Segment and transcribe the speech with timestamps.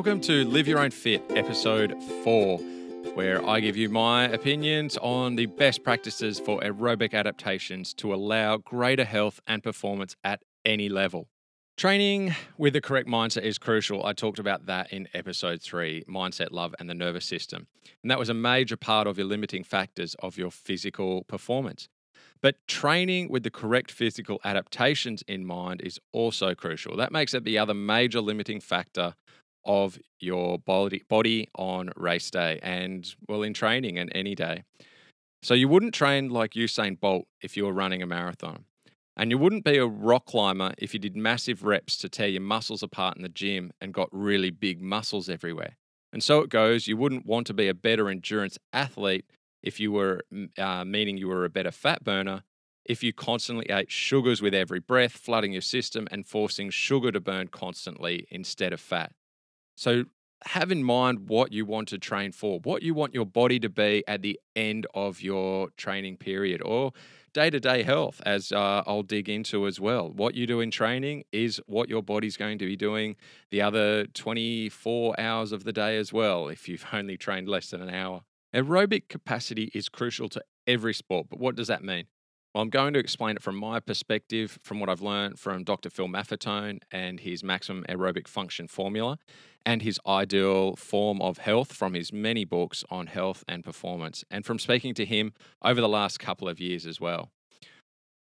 [0.00, 1.94] Welcome to Live Your Own Fit, episode
[2.24, 2.56] four,
[3.12, 8.56] where I give you my opinions on the best practices for aerobic adaptations to allow
[8.56, 11.28] greater health and performance at any level.
[11.76, 14.06] Training with the correct mindset is crucial.
[14.06, 17.66] I talked about that in episode three mindset, love, and the nervous system.
[18.02, 21.90] And that was a major part of your limiting factors of your physical performance.
[22.40, 26.96] But training with the correct physical adaptations in mind is also crucial.
[26.96, 29.14] That makes it the other major limiting factor
[29.64, 34.64] of your body, body on race day and, well, in training and any day.
[35.42, 38.64] So you wouldn't train like Usain Bolt if you were running a marathon.
[39.16, 42.40] And you wouldn't be a rock climber if you did massive reps to tear your
[42.40, 45.76] muscles apart in the gym and got really big muscles everywhere.
[46.12, 49.26] And so it goes, you wouldn't want to be a better endurance athlete
[49.62, 50.22] if you were,
[50.58, 52.42] uh, meaning you were a better fat burner,
[52.84, 57.20] if you constantly ate sugars with every breath, flooding your system and forcing sugar to
[57.20, 59.12] burn constantly instead of fat.
[59.80, 60.04] So
[60.44, 63.70] have in mind what you want to train for, what you want your body to
[63.70, 66.92] be at the end of your training period or
[67.32, 70.10] day to day health, as uh, I'll dig into as well.
[70.10, 73.16] What you do in training is what your body's going to be doing
[73.50, 77.80] the other 24 hours of the day as well, if you've only trained less than
[77.80, 78.20] an hour.
[78.54, 82.04] Aerobic capacity is crucial to every sport, but what does that mean?
[82.54, 85.88] Well, I'm going to explain it from my perspective, from what I've learned from Dr.
[85.88, 89.18] Phil Maffetone and his maximum aerobic function formula,
[89.64, 94.44] and his ideal form of health from his many books on health and performance, and
[94.44, 97.30] from speaking to him over the last couple of years as well.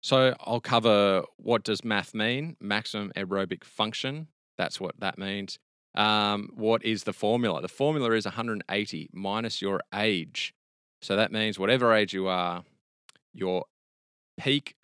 [0.01, 4.27] So I'll cover what does MAF mean, maximum aerobic function.
[4.57, 5.59] That's what that means.
[5.95, 7.61] Um, what is the formula?
[7.61, 10.53] The formula is 180 minus your age.
[11.01, 12.63] So that means whatever age you are,
[13.33, 13.66] your
[14.37, 14.75] peak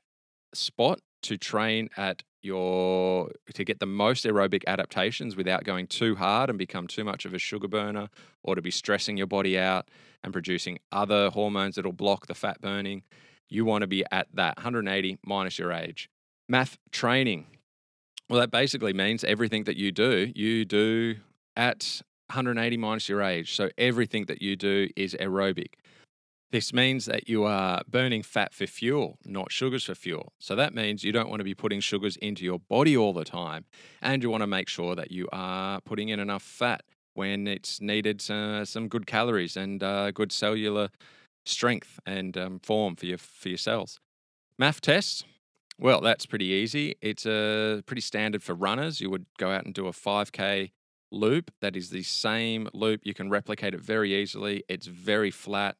[0.53, 6.49] spot to train at your to get the most aerobic adaptations without going too hard
[6.49, 8.07] and become too much of a sugar burner
[8.43, 9.89] or to be stressing your body out
[10.23, 13.03] and producing other hormones that'll block the fat burning.
[13.49, 16.09] You want to be at that 180 minus your age.
[16.49, 17.47] MAF training.
[18.29, 21.17] Well that basically means everything that you do you do
[21.57, 23.53] at 180 minus your age.
[23.55, 25.73] So everything that you do is aerobic
[26.51, 30.33] this means that you are burning fat for fuel, not sugars for fuel.
[30.39, 33.23] So that means you don't want to be putting sugars into your body all the
[33.23, 33.65] time.
[34.01, 36.83] And you want to make sure that you are putting in enough fat
[37.13, 40.89] when it's needed uh, some good calories and uh, good cellular
[41.45, 43.99] strength and um, form for your, for your cells.
[44.59, 45.25] MAF test,
[45.77, 46.95] well, that's pretty easy.
[47.01, 49.01] It's uh, pretty standard for runners.
[49.01, 50.71] You would go out and do a 5K
[51.11, 51.51] loop.
[51.61, 53.01] That is the same loop.
[53.03, 54.63] You can replicate it very easily.
[54.67, 55.77] It's very flat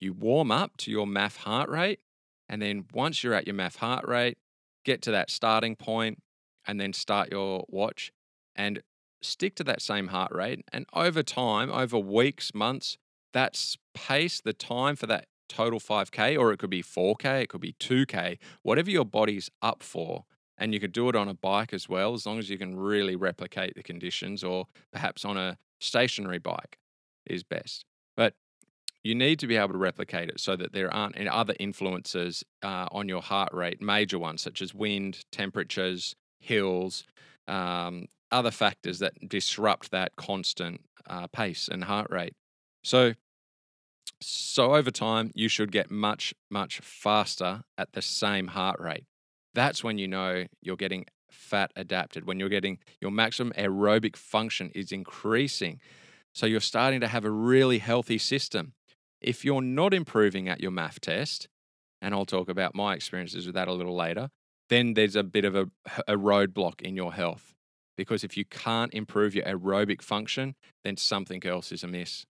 [0.00, 2.00] you warm up to your MAF heart rate.
[2.48, 4.38] And then once you're at your MAF heart rate,
[4.84, 6.22] get to that starting point
[6.66, 8.12] and then start your watch
[8.56, 8.82] and
[9.22, 10.64] stick to that same heart rate.
[10.72, 12.98] And over time, over weeks, months,
[13.32, 17.60] that pace, the time for that total 5K, or it could be 4K, it could
[17.60, 20.24] be 2K, whatever your body's up for.
[20.56, 22.76] And you could do it on a bike as well, as long as you can
[22.76, 26.78] really replicate the conditions, or perhaps on a stationary bike
[27.24, 27.86] is best.
[29.02, 32.44] You need to be able to replicate it so that there aren't any other influences
[32.62, 37.04] uh, on your heart rate, major ones such as wind, temperatures, hills,
[37.48, 42.34] um, other factors that disrupt that constant uh, pace and heart rate.
[42.84, 43.14] So,
[44.20, 49.04] so over time, you should get much, much faster at the same heart rate.
[49.54, 54.70] That's when you know you're getting fat adapted, when you're getting your maximum aerobic function
[54.74, 55.80] is increasing.
[56.32, 58.74] So you're starting to have a really healthy system.
[59.20, 61.48] If you're not improving at your MAF test,
[62.00, 64.30] and I'll talk about my experiences with that a little later,
[64.68, 65.66] then there's a bit of a,
[66.08, 67.52] a roadblock in your health.
[67.96, 70.54] Because if you can't improve your aerobic function,
[70.84, 72.24] then something else is amiss.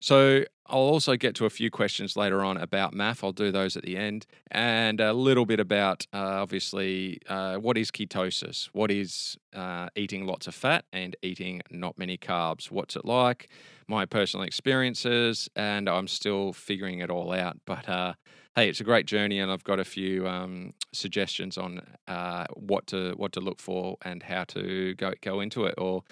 [0.00, 3.22] So I'll also get to a few questions later on about MAF.
[3.22, 7.76] I'll do those at the end, and a little bit about uh, obviously uh, what
[7.76, 12.70] is ketosis, what is uh, eating lots of fat and eating not many carbs.
[12.70, 13.50] What's it like?
[13.88, 17.58] My personal experiences, and I'm still figuring it all out.
[17.66, 18.14] But uh,
[18.54, 22.86] hey, it's a great journey, and I've got a few um, suggestions on uh, what
[22.88, 26.04] to what to look for and how to go go into it, or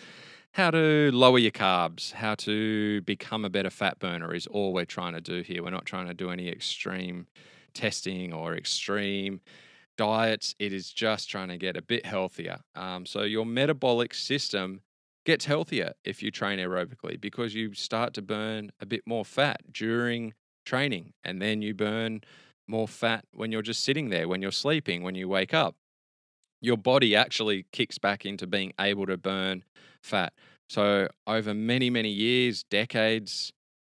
[0.52, 4.84] how to lower your carbs, how to become a better fat burner is all we're
[4.84, 5.62] trying to do here.
[5.62, 7.26] We're not trying to do any extreme
[7.74, 9.40] testing or extreme
[9.96, 10.54] diets.
[10.58, 12.58] It is just trying to get a bit healthier.
[12.74, 14.80] Um, so your metabolic system
[15.24, 19.60] gets healthier if you train aerobically because you start to burn a bit more fat
[19.70, 20.34] during
[20.64, 22.22] training and then you burn
[22.66, 25.76] more fat when you're just sitting there, when you're sleeping, when you wake up
[26.60, 29.64] your body actually kicks back into being able to burn
[30.02, 30.32] fat.
[30.68, 33.52] So, over many, many years, decades,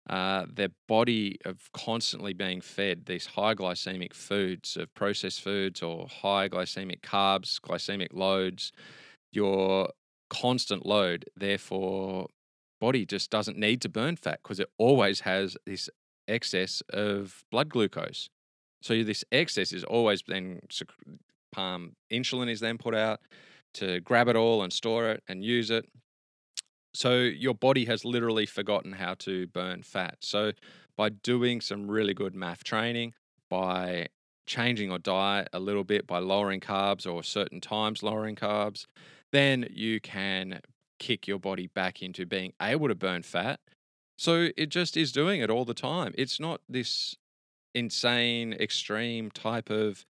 [0.09, 6.07] uh, their body of constantly being fed these high glycemic foods of processed foods or
[6.07, 8.71] high glycemic carbs, glycemic loads,
[9.31, 9.89] your
[10.29, 12.27] constant load, therefore,
[12.81, 15.89] body just doesn't need to burn fat because it always has this
[16.27, 18.29] excess of blood glucose.
[18.81, 20.59] So this excess is always then
[21.55, 23.21] um, insulin is then put out
[23.75, 25.85] to grab it all and store it and use it.
[26.93, 30.17] So your body has literally forgotten how to burn fat.
[30.21, 30.51] So
[30.95, 33.13] by doing some really good MAF training,
[33.49, 34.07] by
[34.45, 38.85] changing your diet a little bit, by lowering carbs or certain times lowering carbs,
[39.31, 40.61] then you can
[40.99, 43.59] kick your body back into being able to burn fat.
[44.17, 46.13] So it just is doing it all the time.
[46.17, 47.15] It's not this
[47.73, 50.05] insane, extreme type of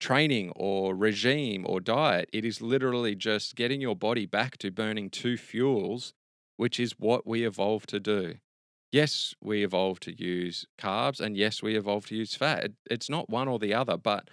[0.00, 2.28] training or regime or diet.
[2.32, 6.14] It is literally just getting your body back to burning two fuels
[6.58, 8.34] which is what we evolved to do.
[8.92, 12.72] Yes, we evolved to use carbs, and yes, we evolved to use fat.
[12.90, 14.28] It's not one or the other, but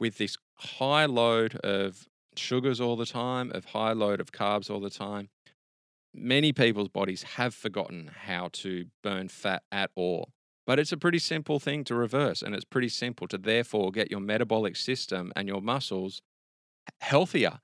[0.00, 4.80] with this high load of sugars all the time, of high load of carbs all
[4.80, 5.28] the time,
[6.14, 10.30] many people's bodies have forgotten how to burn fat at all.
[10.66, 14.10] But it's a pretty simple thing to reverse, and it's pretty simple to therefore get
[14.10, 16.22] your metabolic system and your muscles
[17.00, 17.60] healthier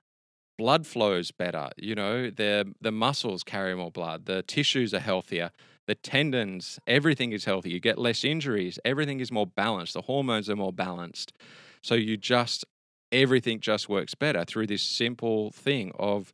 [0.57, 1.69] blood flows better.
[1.77, 5.51] You know, the the muscles carry more blood, the tissues are healthier,
[5.87, 7.71] the tendons, everything is healthy.
[7.71, 11.33] You get less injuries, everything is more balanced, the hormones are more balanced.
[11.81, 12.65] So you just
[13.11, 16.33] everything just works better through this simple thing of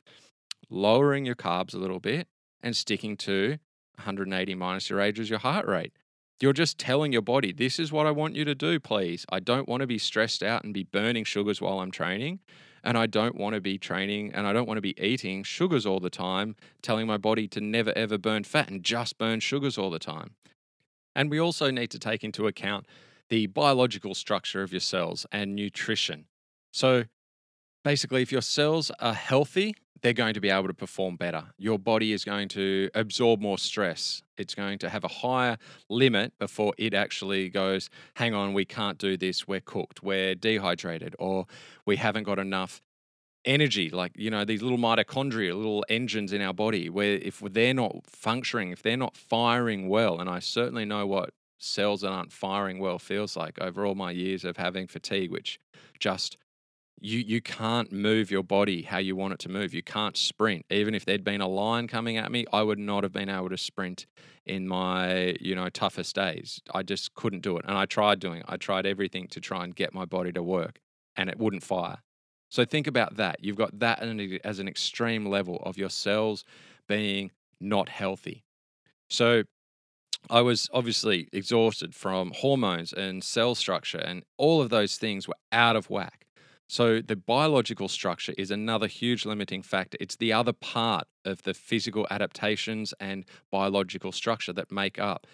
[0.69, 2.27] lowering your carbs a little bit
[2.61, 3.57] and sticking to
[3.95, 5.93] 180 minus your age as your heart rate.
[6.41, 9.25] You're just telling your body, this is what I want you to do, please.
[9.29, 12.39] I don't want to be stressed out and be burning sugars while I'm training
[12.83, 15.85] and I don't want to be training and I don't want to be eating sugars
[15.85, 19.77] all the time, telling my body to never ever burn fat and just burn sugars
[19.77, 20.31] all the time.
[21.15, 22.85] And we also need to take into account
[23.27, 26.25] the biological structure of your cells and nutrition.
[26.71, 27.03] So
[27.83, 31.43] basically, if your cells are healthy, they're going to be able to perform better.
[31.57, 34.21] Your body is going to absorb more stress.
[34.37, 35.57] It's going to have a higher
[35.89, 39.47] limit before it actually goes, hang on, we can't do this.
[39.47, 40.01] We're cooked.
[40.01, 41.45] We're dehydrated, or
[41.85, 42.81] we haven't got enough
[43.45, 43.89] energy.
[43.89, 48.05] Like, you know, these little mitochondria, little engines in our body, where if they're not
[48.05, 52.79] functioning, if they're not firing well, and I certainly know what cells that aren't firing
[52.79, 55.59] well feels like over all my years of having fatigue, which
[55.99, 56.37] just
[57.01, 59.73] you you can't move your body how you want it to move.
[59.73, 60.65] You can't sprint.
[60.69, 63.49] Even if there'd been a lion coming at me, I would not have been able
[63.49, 64.05] to sprint
[64.45, 66.61] in my you know toughest days.
[66.73, 68.45] I just couldn't do it, and I tried doing it.
[68.47, 70.79] I tried everything to try and get my body to work,
[71.15, 71.97] and it wouldn't fire.
[72.49, 73.43] So think about that.
[73.43, 74.01] You've got that
[74.43, 76.43] as an extreme level of your cells
[76.87, 77.31] being
[77.61, 78.43] not healthy.
[79.09, 79.43] So
[80.29, 85.37] I was obviously exhausted from hormones and cell structure, and all of those things were
[85.51, 86.25] out of whack.
[86.69, 89.97] So, the biological structure is another huge limiting factor.
[89.99, 95.25] It's the other part of the physical adaptations and biological structure that make up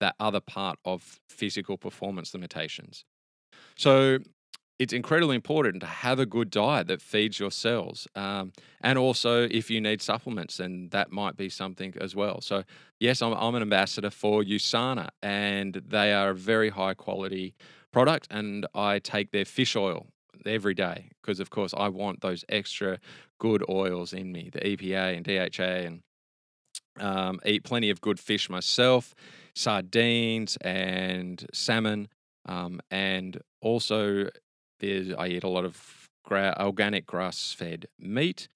[0.00, 3.06] that other part of physical performance limitations.
[3.74, 4.18] So,
[4.78, 8.06] it's incredibly important to have a good diet that feeds your cells.
[8.14, 8.52] Um,
[8.82, 12.42] and also, if you need supplements, then that might be something as well.
[12.42, 12.64] So,
[13.00, 17.54] yes, I'm, I'm an ambassador for USANA, and they are a very high quality
[17.92, 18.28] product.
[18.30, 20.11] And I take their fish oil
[20.46, 22.98] every day because, of course, I want those extra
[23.38, 26.00] good oils in me, the EPA and DHA, and
[27.00, 29.14] um, eat plenty of good fish myself,
[29.54, 32.08] sardines and salmon,
[32.46, 34.28] um, and also
[34.82, 38.48] I eat a lot of gra- organic grass-fed meat.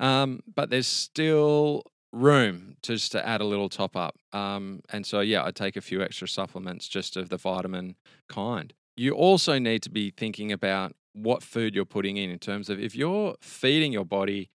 [0.00, 4.16] Um, but there's still room just to add a little top up.
[4.32, 7.96] Um, and so, yeah, I take a few extra supplements just of the vitamin
[8.28, 8.72] kind.
[8.96, 12.78] You also need to be thinking about what food you're putting in, in terms of
[12.78, 14.50] if you're feeding your body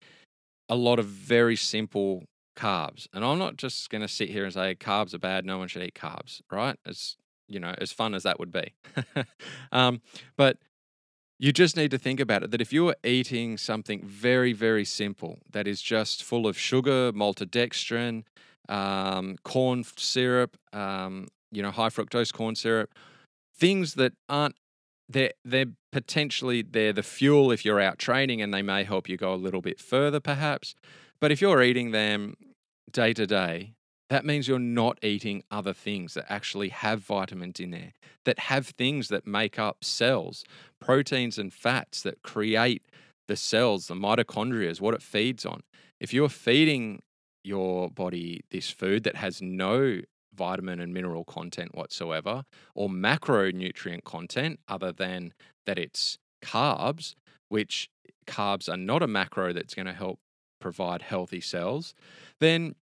[0.69, 2.25] a lot of very simple
[2.57, 5.59] carbs, and I'm not just going to sit here and say carbs are bad, no
[5.59, 6.77] one should eat carbs, right?
[6.85, 7.17] As
[7.49, 8.75] you know, as fun as that would be.
[9.73, 10.03] um,
[10.37, 10.59] but
[11.39, 14.85] you just need to think about it that if you are eating something very, very
[14.85, 18.25] simple that is just full of sugar, maltodextrin,
[18.69, 22.93] um, corn syrup, um, you know, high fructose corn syrup,
[23.57, 24.57] things that aren't
[25.09, 29.17] they're they're potentially they're the fuel if you're out training and they may help you
[29.17, 30.75] go a little bit further perhaps.
[31.21, 32.37] But if you're eating them
[32.91, 33.75] day to day
[34.11, 37.93] that means you're not eating other things that actually have vitamins in there
[38.25, 40.45] that have things that make up cells
[40.81, 42.83] proteins and fats that create
[43.27, 45.63] the cells the mitochondria is what it feeds on.
[46.01, 47.03] If you're feeding
[47.45, 50.01] your body this food that has no
[50.39, 55.35] vitamin and mineral content whatsoever or macronutrient content other than
[55.67, 57.15] that it's carbs,
[57.49, 57.91] which
[58.27, 60.19] carbs are not a macro that's going to help
[60.61, 61.95] provide healthy cells,
[62.41, 62.75] then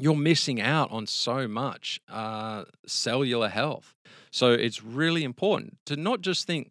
[0.00, 3.94] you're missing out on so much uh, cellular health.
[4.30, 6.70] So it's really important to not just think,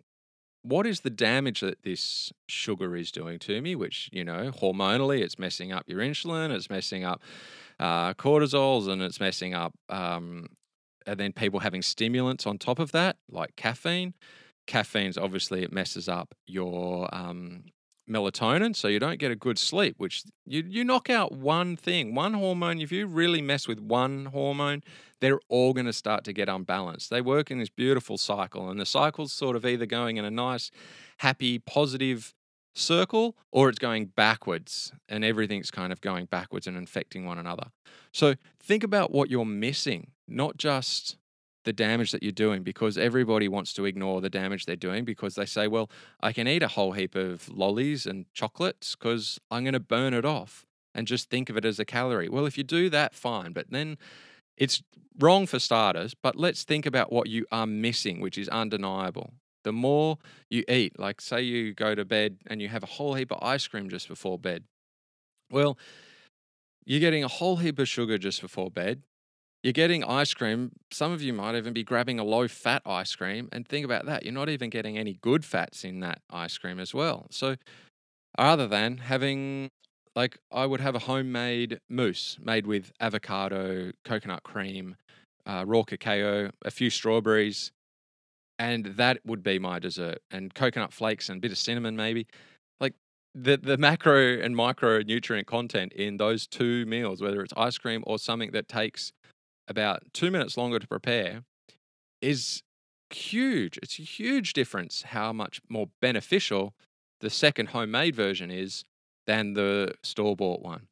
[0.64, 3.76] what is the damage that this sugar is doing to me?
[3.76, 7.22] Which, you know, hormonally, it's messing up your insulin, it's messing up
[7.80, 9.74] uh, cortisols, and it's messing up.
[9.90, 10.48] Um,
[11.06, 14.14] and then people having stimulants on top of that, like caffeine.
[14.68, 17.64] Caffeine's obviously, it messes up your um,
[18.10, 22.14] melatonin, so you don't get a good sleep, which you, you knock out one thing,
[22.14, 22.82] one hormone.
[22.82, 24.84] If you really mess with one hormone,
[25.22, 27.10] they're all going to start to get unbalanced.
[27.10, 30.32] They work in this beautiful cycle, and the cycle's sort of either going in a
[30.32, 30.72] nice,
[31.20, 32.34] happy, positive
[32.78, 37.68] circle or it's going backwards and everything's kind of going backwards and infecting one another.
[38.12, 41.18] So think about what you're missing, not just
[41.64, 45.36] the damage that you're doing because everybody wants to ignore the damage they're doing because
[45.36, 45.90] they say, well,
[46.22, 50.14] I can eat a whole heap of lollies and chocolates because I'm going to burn
[50.14, 50.66] it off
[50.96, 52.30] and just think of it as a calorie.
[52.30, 53.52] Well, if you do that, fine.
[53.52, 53.98] But then
[54.56, 54.82] it's
[55.20, 56.14] wrong for starters.
[56.14, 59.34] But let's think about what you are missing, which is undeniable.
[59.64, 60.18] The more
[60.50, 63.40] you eat, like say you go to bed and you have a whole heap of
[63.42, 64.64] ice cream just before bed.
[65.52, 65.78] Well,
[66.86, 69.04] you're getting a whole heap of sugar just before bed
[69.64, 70.72] you're getting ice cream.
[70.92, 73.50] Some of you might even be grabbing a low fat ice cream.
[73.52, 74.24] And think about that.
[74.24, 77.28] You're not even getting any good fats in that ice cream as well.
[77.32, 77.56] So,
[78.38, 79.70] other than having,
[80.16, 84.96] like, I would have a homemade mousse made with avocado, coconut cream,
[85.46, 87.72] uh, raw cacao, a few strawberries,
[88.60, 90.20] and that would be my dessert.
[90.32, 92.28] And coconut flakes and a bit of cinnamon, maybe.
[92.80, 92.94] Like,
[93.36, 98.04] the, the macro and micro nutrient content in those two meals, whether it's ice cream
[98.08, 99.14] or something that takes
[99.68, 101.44] about two minutes longer to prepare
[102.22, 102.64] is
[103.14, 103.78] huge.
[103.82, 106.74] It's a huge difference how much more beneficial
[107.20, 108.84] the second homemade version is
[109.26, 110.88] than the store bought one.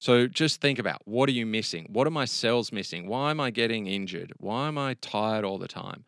[0.00, 1.88] So just think about what are you missing?
[1.90, 3.08] What are my cells missing?
[3.08, 4.32] Why am I getting injured?
[4.38, 6.04] Why am I tired all the time?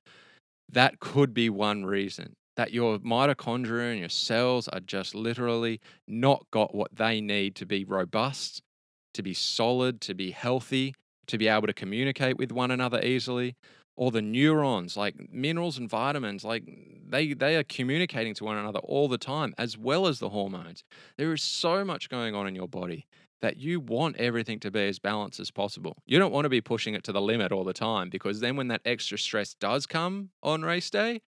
[0.71, 6.45] That could be one reason that your mitochondria and your cells are just literally not
[6.51, 8.63] got what they need to be robust,
[9.15, 10.95] to be solid, to be healthy,
[11.29, 13.57] to be able to communicate with one another easily.
[13.97, 16.63] Or the neurons like minerals and vitamins like
[17.09, 20.85] they they are communicating to one another all the time as well as the hormones.
[21.17, 23.09] There is so much going on in your body
[23.41, 26.61] that you want everything to be as balanced as possible you don't want to be
[26.61, 29.87] pushing it to the limit all the time because then when that extra stress does
[29.87, 31.21] come on race day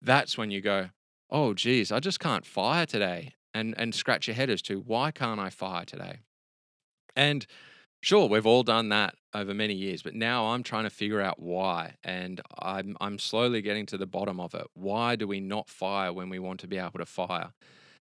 [0.00, 0.88] that's when you go
[1.30, 5.10] oh geez i just can't fire today and and scratch your head as to why
[5.10, 6.20] can't i fire today
[7.14, 7.46] and
[8.04, 11.40] Sure, we've all done that over many years, but now I'm trying to figure out
[11.40, 14.66] why, and I'm I'm slowly getting to the bottom of it.
[14.74, 17.52] Why do we not fire when we want to be able to fire?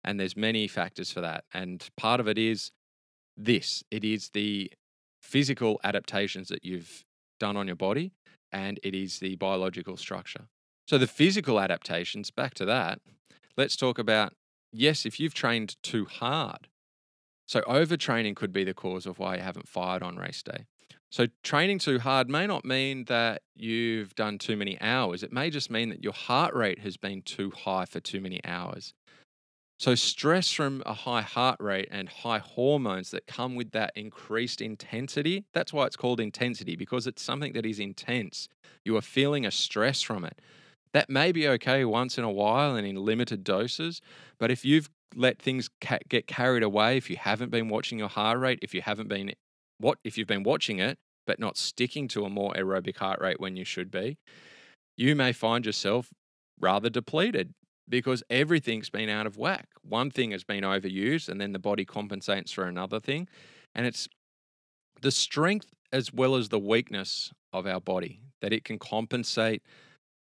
[0.04, 2.72] And there's many factors for that, and part of it is
[3.38, 3.84] this.
[3.92, 4.72] It is the
[5.22, 7.04] physical adaptations that you've
[7.40, 8.12] done on your body,
[8.52, 10.46] and it is the biological structure.
[10.88, 13.00] So the physical adaptations, back to that.
[13.58, 14.34] Let's talk about
[14.72, 16.68] yes, if you've trained too hard,
[17.48, 20.66] so, overtraining could be the cause of why you haven't fired on race day.
[21.12, 25.22] So, training too hard may not mean that you've done too many hours.
[25.22, 28.44] It may just mean that your heart rate has been too high for too many
[28.44, 28.94] hours.
[29.78, 34.62] So, stress from a high heart rate and high hormones that come with that increased
[34.62, 38.48] intensity, that's why it's called intensity, because it's something that is intense.
[38.86, 40.40] You are feeling a stress from it.
[40.94, 44.02] That may be okay once in a while and in limited doses,
[44.40, 48.10] but if you've let things ca- get carried away if you haven't been watching your
[48.10, 49.34] heart rate, if you haven't been
[49.78, 53.40] what if you've been watching it but not sticking to a more aerobic heart rate
[53.40, 54.18] when you should be,
[54.98, 56.12] you may find yourself
[56.60, 57.54] rather depleted
[57.88, 59.68] because everything's been out of whack.
[59.88, 63.28] One thing has been overused and then the body compensates for another thing.
[63.74, 64.08] And it's
[65.02, 69.62] the strength as well as the weakness of our body that it can compensate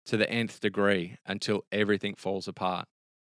[0.05, 2.87] to the nth degree until everything falls apart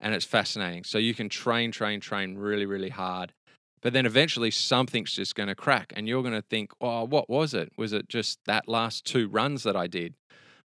[0.00, 0.84] and it's fascinating.
[0.84, 3.32] So you can train, train, train really, really hard.
[3.80, 7.30] But then eventually something's just going to crack, and you're going to think, oh, what
[7.30, 7.72] was it?
[7.76, 10.14] Was it just that last two runs that I did?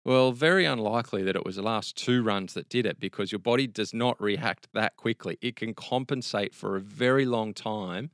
[0.05, 3.39] Well, very unlikely that it was the last two runs that did it because your
[3.39, 5.39] body does not react that quickly.
[5.41, 8.11] It can compensate for a very long time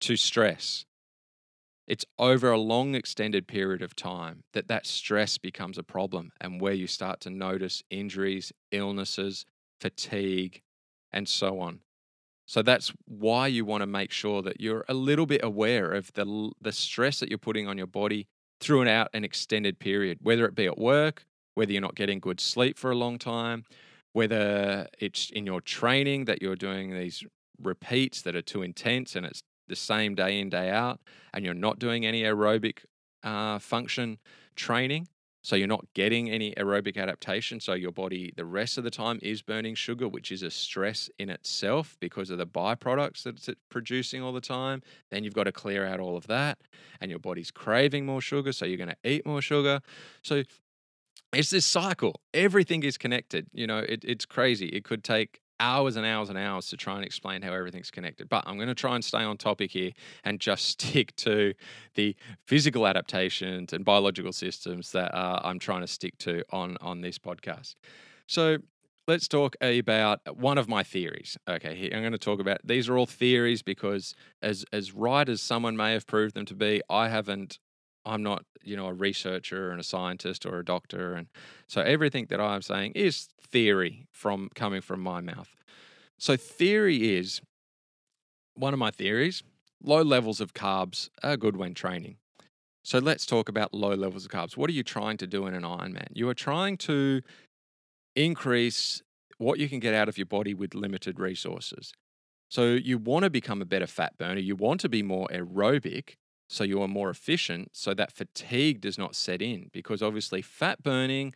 [0.00, 0.86] to stress.
[1.86, 6.60] It's over a long extended period of time that that stress becomes a problem and
[6.60, 9.44] where you start to notice injuries, illnesses,
[9.80, 10.62] fatigue,
[11.12, 11.80] and so on.
[12.46, 16.12] So that's why you want to make sure that you're a little bit aware of
[16.14, 18.28] the the stress that you're putting on your body
[18.60, 22.20] through and out an extended period, whether it be at work, whether you're not getting
[22.20, 23.64] good sleep for a long time,
[24.12, 27.24] whether it's in your training that you're doing these
[27.62, 31.00] repeats that are too intense and it's the same day in, day out,
[31.34, 32.84] and you're not doing any aerobic
[33.22, 34.18] uh, function
[34.54, 35.08] training.
[35.46, 37.60] So you're not getting any aerobic adaptation.
[37.60, 41.08] So your body, the rest of the time, is burning sugar, which is a stress
[41.20, 44.82] in itself because of the byproducts that it's uh, producing all the time.
[45.12, 46.58] Then you've got to clear out all of that,
[47.00, 48.50] and your body's craving more sugar.
[48.50, 49.82] So you're going to eat more sugar.
[50.20, 50.42] So
[51.32, 52.20] it's this cycle.
[52.34, 53.46] Everything is connected.
[53.52, 54.66] You know, it, it's crazy.
[54.70, 58.28] It could take hours and hours and hours to try and explain how everything's connected.
[58.28, 59.92] But I'm going to try and stay on topic here
[60.24, 61.54] and just stick to
[61.94, 67.00] the physical adaptations and biological systems that uh, I'm trying to stick to on on
[67.00, 67.74] this podcast.
[68.26, 68.58] So
[69.06, 71.38] let's talk about one of my theories.
[71.48, 75.40] Okay, I'm going to talk about these are all theories because as as right as
[75.40, 77.58] someone may have proved them to be, I haven't
[78.06, 81.14] I'm not, you know, a researcher and a scientist or a doctor.
[81.14, 81.26] And
[81.66, 85.54] so everything that I'm saying is theory from coming from my mouth.
[86.18, 87.40] So theory is
[88.54, 89.42] one of my theories.
[89.82, 92.16] Low levels of carbs are good when training.
[92.82, 94.56] So let's talk about low levels of carbs.
[94.56, 96.06] What are you trying to do in an Ironman?
[96.12, 97.20] You are trying to
[98.14, 99.02] increase
[99.38, 101.92] what you can get out of your body with limited resources.
[102.48, 104.40] So you want to become a better fat burner.
[104.40, 106.14] You want to be more aerobic
[106.48, 110.82] so you are more efficient so that fatigue does not set in because obviously fat
[110.82, 111.34] burning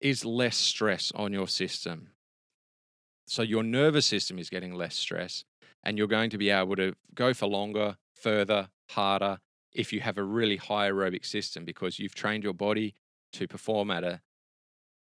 [0.00, 2.10] is less stress on your system.
[3.26, 5.44] So your nervous system is getting less stress
[5.82, 9.38] and you're going to be able to go for longer further harder
[9.72, 12.94] if you have a really high aerobic system because you've trained your body
[13.32, 14.20] to perform at a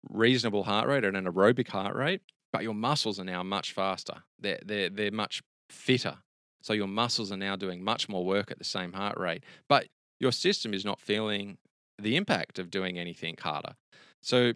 [0.09, 2.21] reasonable heart rate at an aerobic heart rate
[2.51, 4.23] but your muscles are now much faster.
[4.39, 6.19] They're, they're, they're much fitter
[6.63, 9.87] so your muscles are now doing much more work at the same heart rate, but
[10.19, 11.57] your system is not feeling
[11.99, 13.73] the impact of doing anything harder.
[14.21, 14.53] So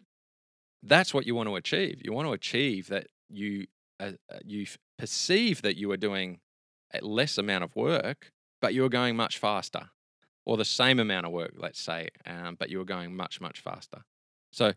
[0.81, 2.01] that's what you want to achieve.
[2.03, 3.67] You want to achieve that you
[3.99, 4.65] uh, uh you
[4.97, 6.39] perceive that you are doing
[6.93, 9.89] a less amount of work, but you are going much faster,
[10.45, 13.59] or the same amount of work, let's say, um, but you are going much much
[13.59, 14.03] faster.
[14.53, 14.73] So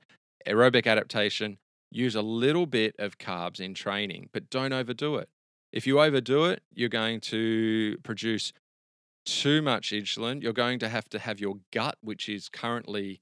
[0.46, 1.58] aerobic adaptation.
[1.92, 5.28] Use a little bit of carbs in training, but don't overdo it.
[5.72, 8.52] If you overdo it, you're going to produce
[9.24, 10.42] too much insulin.
[10.42, 13.20] You're going to have to have your gut, which is currently,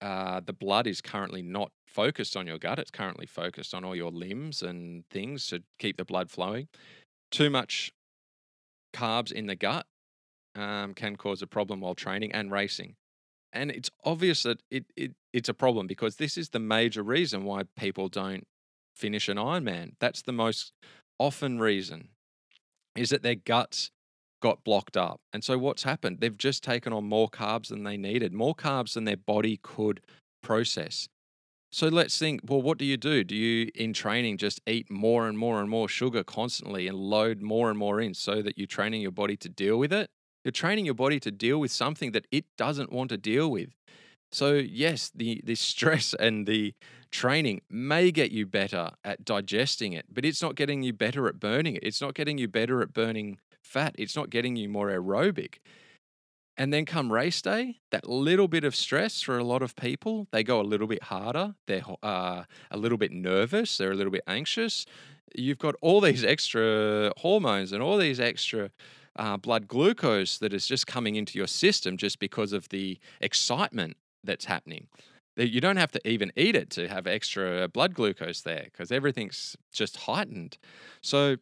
[0.00, 2.78] uh, the blood is currently not focused on your gut.
[2.78, 6.68] It's currently focused on all your limbs and things to keep the blood flowing.
[7.30, 7.92] Too much
[8.92, 9.86] carbs in the gut
[10.56, 12.96] um, can cause a problem while training and racing.
[13.52, 17.44] And it's obvious that it, it it's a problem because this is the major reason
[17.44, 18.46] why people don't
[18.96, 19.92] finish an Ironman.
[20.00, 20.72] That's the most
[21.18, 22.08] often reason
[22.96, 23.90] is that their guts
[24.40, 25.20] got blocked up.
[25.32, 26.18] And so what's happened?
[26.20, 30.00] They've just taken on more carbs than they needed, more carbs than their body could
[30.42, 31.08] process.
[31.72, 33.24] So let's think well, what do you do?
[33.24, 37.42] Do you, in training, just eat more and more and more sugar constantly and load
[37.42, 40.08] more and more in so that you're training your body to deal with it?
[40.44, 43.70] You're training your body to deal with something that it doesn't want to deal with.
[44.34, 46.74] So yes, the the stress and the
[47.12, 51.38] training may get you better at digesting it, but it's not getting you better at
[51.38, 51.84] burning it.
[51.84, 53.94] It's not getting you better at burning fat.
[53.96, 55.58] It's not getting you more aerobic.
[56.56, 60.26] And then come race day, that little bit of stress for a lot of people,
[60.32, 61.54] they go a little bit harder.
[61.66, 63.76] They're uh, a little bit nervous.
[63.76, 64.84] They're a little bit anxious.
[65.36, 68.70] You've got all these extra hormones and all these extra
[69.16, 73.96] uh, blood glucose that is just coming into your system just because of the excitement
[74.24, 74.88] that's happening.
[75.36, 79.56] You don't have to even eat it to have extra blood glucose there because everything's
[79.72, 80.58] just heightened.
[81.02, 81.36] So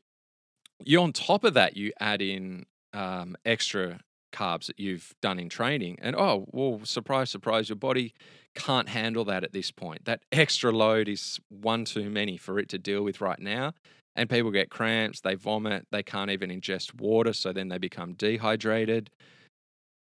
[0.85, 4.01] you on top of that, you add in um, extra
[4.33, 8.15] carbs that you've done in training, and oh well, surprise, surprise, your body
[8.55, 10.05] can't handle that at this point.
[10.05, 13.73] That extra load is one too many for it to deal with right now.
[14.15, 18.13] And people get cramps, they vomit, they can't even ingest water, so then they become
[18.13, 19.11] dehydrated.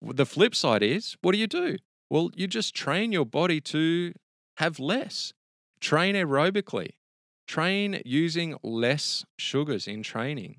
[0.02, 1.78] The flip side is, what do you do?
[2.12, 4.12] Well, you just train your body to
[4.58, 5.32] have less.
[5.80, 6.89] Train aerobically.
[7.47, 10.58] Train using less sugars in training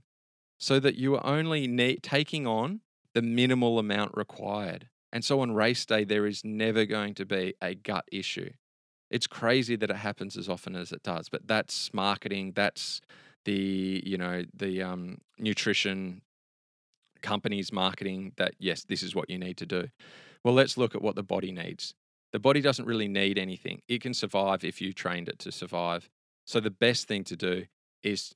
[0.58, 2.80] so that you are only ne- taking on
[3.12, 4.88] the minimal amount required.
[5.12, 8.52] And so on race day, there is never going to be a gut issue.
[9.10, 12.52] It's crazy that it happens as often as it does, but that's marketing.
[12.56, 13.02] That's
[13.44, 16.22] the you know the um, nutrition
[17.20, 19.88] companies marketing that yes, this is what you need to do.
[20.44, 21.94] Well, let's look at what the body needs.
[22.32, 23.82] The body doesn't really need anything.
[23.88, 26.08] It can survive if you trained it to survive.
[26.46, 27.64] So the best thing to do
[28.02, 28.34] is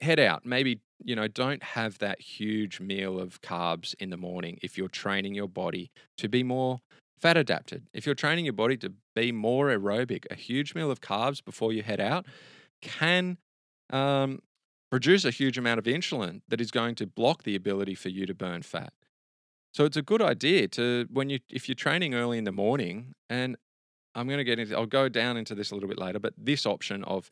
[0.00, 0.44] head out.
[0.44, 4.88] Maybe, you know, don't have that huge meal of carbs in the morning if you're
[4.88, 6.80] training your body to be more
[7.20, 7.84] fat adapted.
[7.92, 11.72] If you're training your body to be more aerobic, a huge meal of carbs before
[11.72, 12.26] you head out
[12.80, 13.38] can
[13.90, 14.40] um,
[14.90, 18.26] produce a huge amount of insulin that is going to block the ability for you
[18.26, 18.92] to burn fat.
[19.74, 23.14] So it's a good idea to when you if you're training early in the morning
[23.30, 23.56] and
[24.14, 26.34] I'm going to get into I'll go down into this a little bit later, but
[26.36, 27.30] this option of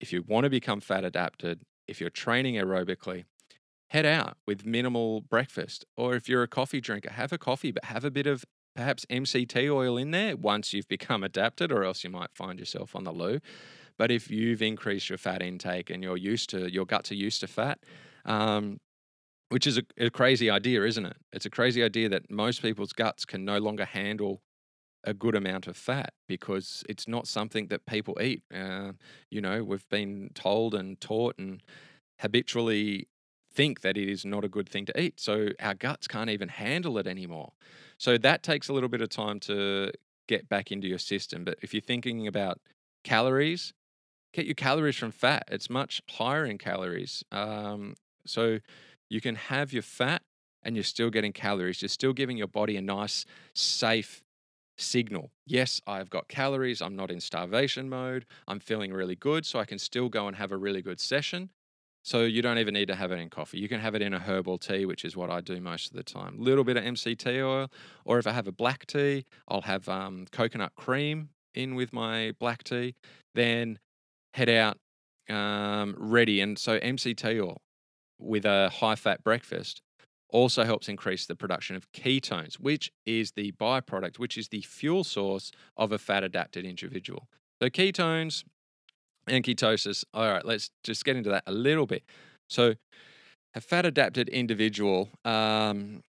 [0.00, 3.24] if you want to become fat adapted, if you're training aerobically,
[3.90, 5.84] head out with minimal breakfast.
[5.96, 8.44] Or if you're a coffee drinker, have a coffee, but have a bit of
[8.76, 12.94] perhaps MCT oil in there once you've become adapted, or else you might find yourself
[12.94, 13.40] on the loo.
[13.98, 17.40] But if you've increased your fat intake and you're used to your guts are used
[17.40, 17.80] to fat,
[18.24, 18.78] um,
[19.50, 21.16] which is a, a, crazy idea, isn't it?
[21.32, 24.42] It's a crazy idea that most people's guts can no longer handle
[25.04, 28.42] a good amount of fat because it's not something that people eat.
[28.54, 28.92] Uh,
[29.30, 31.62] you know, we've been told and taught and
[32.20, 33.08] habitually
[33.52, 35.18] think that it is not a good thing to eat.
[35.18, 37.52] So our guts can't even handle it anymore.
[37.98, 39.90] So that takes a little bit of time to
[40.28, 41.44] get back into your system.
[41.44, 42.60] But if you're thinking about
[43.02, 43.72] calories,
[44.32, 45.48] get your calories from fat.
[45.50, 47.24] It's much higher in calories.
[47.32, 48.60] Um, so
[49.10, 50.22] you can have your fat
[50.62, 51.82] and you're still getting calories.
[51.82, 54.22] You're still giving your body a nice, safe
[54.78, 55.30] signal.
[55.46, 56.80] Yes, I've got calories.
[56.80, 58.24] I'm not in starvation mode.
[58.46, 59.44] I'm feeling really good.
[59.44, 61.50] So I can still go and have a really good session.
[62.02, 63.58] So you don't even need to have it in coffee.
[63.58, 65.96] You can have it in a herbal tea, which is what I do most of
[65.96, 66.38] the time.
[66.38, 67.70] A little bit of MCT oil,
[68.06, 72.32] or if I have a black tea, I'll have um, coconut cream in with my
[72.38, 72.94] black tea.
[73.34, 73.78] Then
[74.32, 74.78] head out
[75.28, 76.40] um, ready.
[76.40, 77.60] And so MCT oil
[78.20, 79.82] with a high fat breakfast
[80.32, 85.04] also helps increase the production of ketones, which is the byproduct, which is the fuel
[85.04, 87.28] source of a fat adapted individual.
[87.60, 88.44] So, ketones
[89.26, 90.04] and ketosis.
[90.14, 92.04] All right, let's just get into that a little bit.
[92.48, 92.74] So,
[93.54, 96.02] a fat adapted individual um,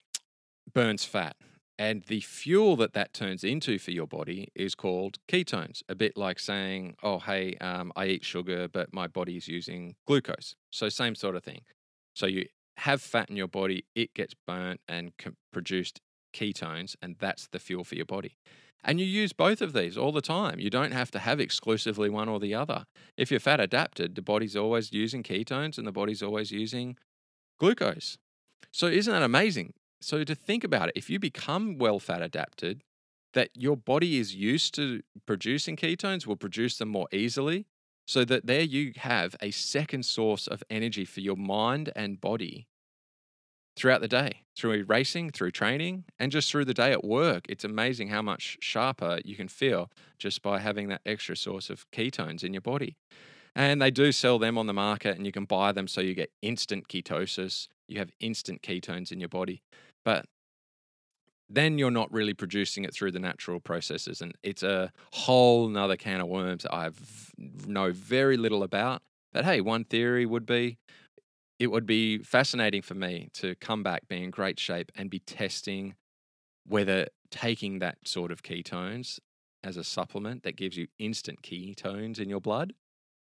[0.72, 1.36] burns fat.
[1.78, 6.14] And the fuel that that turns into for your body is called ketones, a bit
[6.14, 10.56] like saying, oh, hey, um, I eat sugar, but my body is using glucose.
[10.70, 11.62] So, same sort of thing.
[12.20, 12.44] So, you
[12.76, 15.12] have fat in your body, it gets burnt and
[15.54, 16.02] produced
[16.34, 18.36] ketones, and that's the fuel for your body.
[18.84, 20.60] And you use both of these all the time.
[20.60, 22.84] You don't have to have exclusively one or the other.
[23.16, 26.98] If you're fat adapted, the body's always using ketones and the body's always using
[27.58, 28.18] glucose.
[28.70, 29.72] So, isn't that amazing?
[30.02, 32.82] So to think about it, if you become well fat adapted,
[33.32, 37.66] that your body is used to producing ketones, will produce them more easily.
[38.10, 42.66] So that there you have a second source of energy for your mind and body
[43.76, 47.44] throughout the day, through racing, through training, and just through the day at work.
[47.48, 51.88] It's amazing how much sharper you can feel just by having that extra source of
[51.92, 52.96] ketones in your body.
[53.54, 56.14] And they do sell them on the market, and you can buy them so you
[56.14, 57.68] get instant ketosis.
[57.86, 59.62] You have instant ketones in your body
[60.04, 60.26] but
[61.50, 64.20] then you're not really producing it through the natural processes.
[64.20, 66.90] And it's a whole nother can of worms that I
[67.66, 69.02] know very little about.
[69.32, 70.78] But hey, one theory would be
[71.58, 75.18] it would be fascinating for me to come back, be in great shape, and be
[75.18, 75.94] testing
[76.66, 79.18] whether taking that sort of ketones
[79.62, 82.72] as a supplement that gives you instant ketones in your blood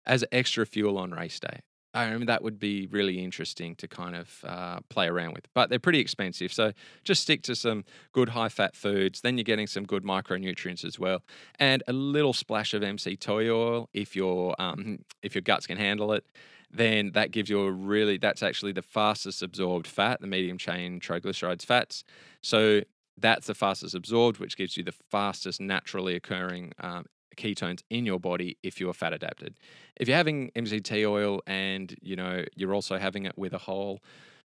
[0.07, 1.61] as extra fuel on race day.
[1.95, 5.47] I mean, that would be really interesting to kind of uh, play around with.
[5.55, 6.53] But they're pretty expensive.
[6.53, 6.73] So
[7.05, 9.21] just stick to some good high fat foods.
[9.21, 11.23] Then you're getting some good micronutrients as well.
[11.59, 16.13] And a little splash of MCT oil if, your um, if your guts can handle
[16.13, 16.25] it.
[16.71, 20.99] Then that gives you a really, that's actually the fastest absorbed fat, the medium chain
[20.99, 22.03] triglycerides fats.
[22.43, 22.81] So
[23.17, 28.21] that's the fastest absorbed, which gives you the fastest naturally occurring um, ketones in your
[28.21, 29.55] body if you're fat adapted.
[29.97, 34.01] If you're having MCT oil and you know you're also having it with a whole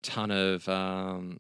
[0.04, 1.40] ton of um,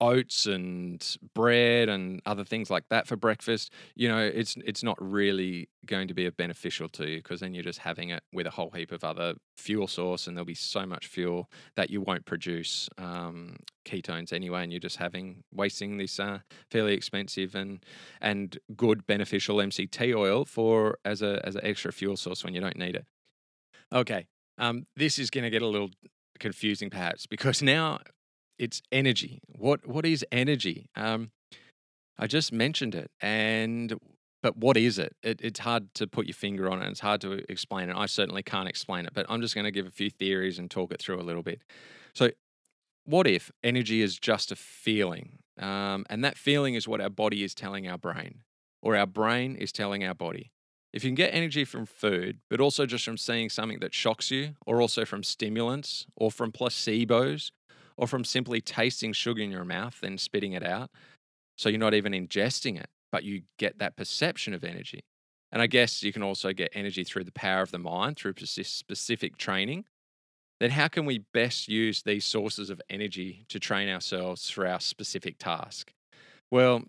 [0.00, 4.96] oats and bread and other things like that for breakfast, you know, it's it's not
[5.00, 8.50] really going to be beneficial to you because then you're just having it with a
[8.50, 12.26] whole heap of other fuel source, and there'll be so much fuel that you won't
[12.26, 16.38] produce um, ketones anyway, and you're just having wasting this uh,
[16.70, 17.84] fairly expensive and
[18.20, 22.60] and good beneficial MCT oil for as a as an extra fuel source when you
[22.60, 23.06] don't need it.
[23.92, 24.26] Okay,
[24.58, 25.90] um, this is going to get a little
[26.38, 27.98] confusing perhaps because now
[28.58, 29.40] it's energy.
[29.46, 30.88] What what is energy?
[30.96, 31.30] Um,
[32.18, 33.94] I just mentioned it, and
[34.42, 35.14] but what is it?
[35.22, 35.40] it?
[35.42, 36.82] It's hard to put your finger on it.
[36.82, 37.96] and It's hard to explain it.
[37.96, 40.70] I certainly can't explain it, but I'm just going to give a few theories and
[40.70, 41.62] talk it through a little bit.
[42.14, 42.30] So,
[43.04, 47.42] what if energy is just a feeling, um, and that feeling is what our body
[47.42, 48.42] is telling our brain,
[48.82, 50.50] or our brain is telling our body?
[50.92, 54.30] If you can get energy from food, but also just from seeing something that shocks
[54.30, 57.50] you, or also from stimulants, or from placebos,
[57.98, 60.90] or from simply tasting sugar in your mouth and spitting it out,
[61.56, 65.00] so you're not even ingesting it, but you get that perception of energy.
[65.50, 68.34] And I guess you can also get energy through the power of the mind, through
[68.36, 69.84] specific training.
[70.60, 74.80] Then, how can we best use these sources of energy to train ourselves for our
[74.80, 75.92] specific task?
[76.50, 76.82] Well,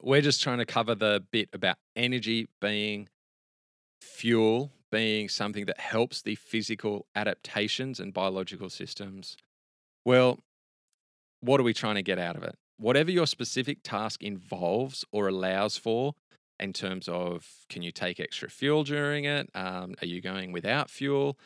[0.00, 3.08] we're just trying to cover the bit about energy being
[4.00, 9.36] fuel, being something that helps the physical adaptations and biological systems.
[10.06, 10.38] Well,
[11.40, 12.54] what are we trying to get out of it?
[12.78, 16.14] Whatever your specific task involves or allows for,
[16.60, 19.50] in terms of can you take extra fuel during it?
[19.54, 21.38] Um, are you going without fuel?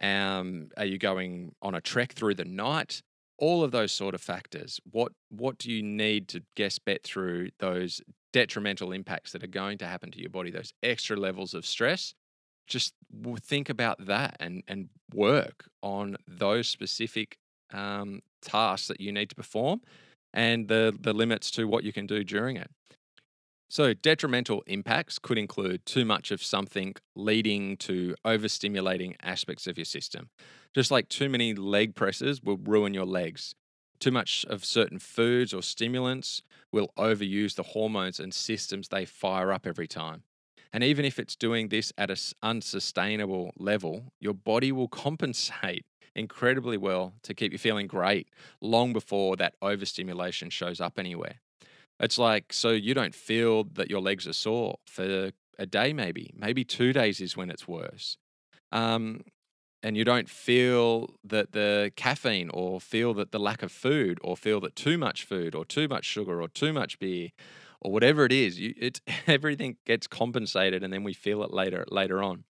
[0.00, 3.02] Um, are you going on a trek through the night?
[3.40, 4.78] all of those sort of factors.
[4.92, 9.78] What what do you need to guess bet through those detrimental impacts that are going
[9.78, 12.14] to happen to your body, those extra levels of stress?
[12.68, 12.92] Just
[13.40, 17.38] think about that and and work on those specific
[17.72, 19.80] um, tasks that you need to perform
[20.32, 22.70] and the the limits to what you can do during it.
[23.68, 29.84] So, detrimental impacts could include too much of something leading to overstimulating aspects of your
[29.84, 30.28] system.
[30.74, 33.54] Just like too many leg presses will ruin your legs.
[34.00, 39.52] Too much of certain foods or stimulants will overuse the hormones and systems they fire
[39.52, 40.24] up every time.
[40.72, 46.76] And even if it's doing this at an unsustainable level, your body will compensate incredibly
[46.76, 48.28] well to keep you feeling great
[48.60, 51.40] long before that overstimulation shows up anywhere.
[52.00, 56.32] It's like, so you don't feel that your legs are sore for a day, maybe.
[56.34, 58.16] Maybe two days is when it's worse.
[58.72, 59.22] Um,
[59.82, 64.36] and you don't feel that the caffeine or feel that the lack of food or
[64.36, 67.30] feel that too much food or too much sugar or too much beer
[67.80, 71.84] or whatever it is, you, it, everything gets compensated and then we feel it later,
[71.90, 72.44] later on.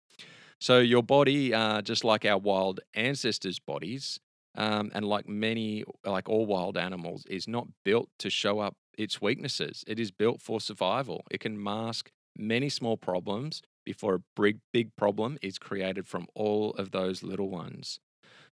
[0.61, 4.21] So your body, uh, just like our wild ancestors' bodies,
[4.57, 9.23] um, and like many, like all wild animals, is not built to show up its
[9.23, 9.85] weaknesses.
[9.87, 11.25] It is built for survival.
[11.31, 16.73] It can mask many small problems before a big, big problem is created from all
[16.75, 17.99] of those little ones.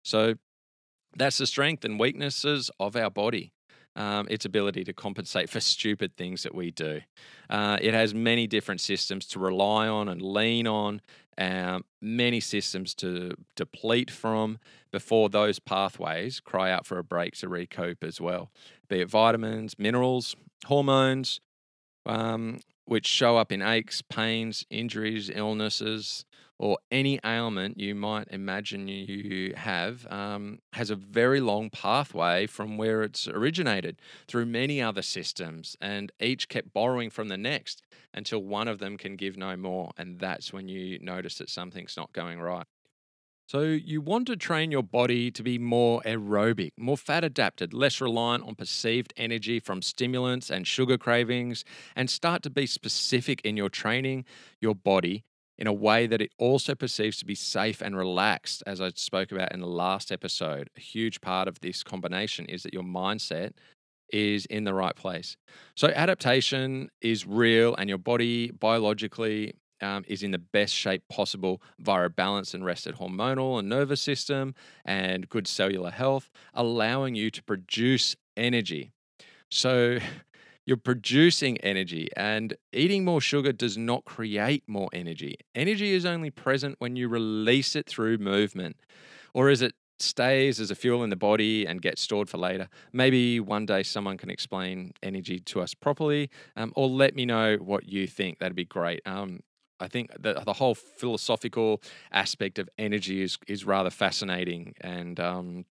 [0.03, 0.35] So
[1.17, 3.53] that's the strength and weaknesses of our body.
[3.97, 7.01] Um, its ability to compensate for stupid things that we do.
[7.51, 11.01] Uh, it has many different systems to rely on and lean on,
[11.39, 14.59] um, many systems to deplete from
[14.91, 18.51] before those pathways cry out for a break to recoup as well,
[18.89, 20.35] be it vitamins, minerals,
[20.67, 21.41] hormones,
[22.07, 26.25] um, which show up in aches, pains, injuries, illnesses,
[26.59, 32.77] or any ailment you might imagine you have, um, has a very long pathway from
[32.77, 38.43] where it's originated through many other systems, and each kept borrowing from the next until
[38.43, 39.93] one of them can give no more.
[39.97, 42.67] And that's when you notice that something's not going right.
[43.47, 47.99] So, you want to train your body to be more aerobic, more fat adapted, less
[47.99, 51.65] reliant on perceived energy from stimulants and sugar cravings,
[51.97, 54.27] and start to be specific in your training
[54.61, 55.25] your body
[55.59, 59.33] in a way that it also perceives to be safe and relaxed, as I spoke
[59.33, 60.71] about in the last episode.
[60.77, 63.53] A huge part of this combination is that your mindset
[64.11, 65.37] is in the right place.
[65.75, 71.63] So, adaptation is real, and your body biologically um, is in the best shape possible
[71.79, 77.31] via a balanced and rested hormonal and nervous system and good cellular health, allowing you
[77.31, 78.93] to produce energy.
[79.51, 79.99] So,
[80.69, 85.39] you're producing energy, and eating more sugar does not create more energy.
[85.55, 88.77] Energy is only present when you release it through movement,
[89.33, 92.69] or as it stays as a fuel in the body and gets stored for later.
[92.93, 97.57] Maybe one day someone can explain energy to us properly, um, or let me know
[97.57, 98.39] what you think.
[98.39, 99.01] That'd be great.
[99.07, 99.41] Um,
[99.81, 101.81] I think the the whole philosophical
[102.13, 105.65] aspect of energy is is rather fascinating, and um,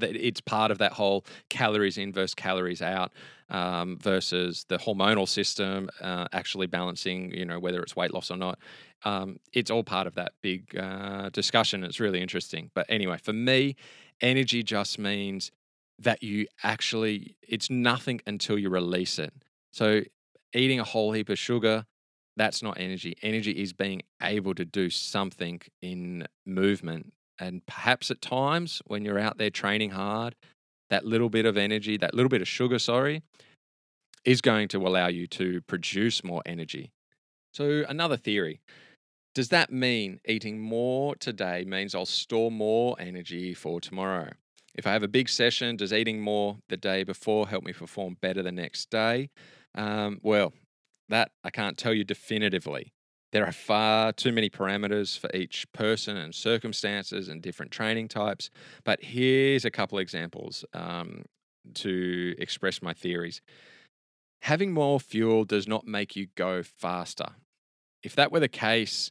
[0.00, 3.12] it's part of that whole calories in versus calories out
[3.50, 8.36] um, versus the hormonal system uh, actually balancing, you know, whether it's weight loss or
[8.36, 8.58] not.
[9.04, 11.84] Um, it's all part of that big uh, discussion.
[11.84, 12.70] It's really interesting.
[12.74, 13.76] But anyway, for me,
[14.20, 15.50] energy just means
[15.98, 19.32] that you actually, it's nothing until you release it.
[19.72, 20.02] So
[20.54, 21.86] eating a whole heap of sugar,
[22.36, 23.16] that's not energy.
[23.22, 27.12] Energy is being able to do something in movement.
[27.38, 30.34] And perhaps at times when you're out there training hard,
[30.90, 33.22] that little bit of energy, that little bit of sugar, sorry,
[34.24, 36.90] is going to allow you to produce more energy.
[37.52, 38.60] So, another theory
[39.34, 44.32] does that mean eating more today means I'll store more energy for tomorrow?
[44.74, 48.16] If I have a big session, does eating more the day before help me perform
[48.20, 49.30] better the next day?
[49.76, 50.52] Um, well,
[51.08, 52.92] that I can't tell you definitively.
[53.32, 58.50] There are far too many parameters for each person and circumstances and different training types.
[58.84, 61.24] But here's a couple examples um,
[61.74, 63.42] to express my theories.
[64.42, 67.30] Having more fuel does not make you go faster.
[68.02, 69.10] If that were the case,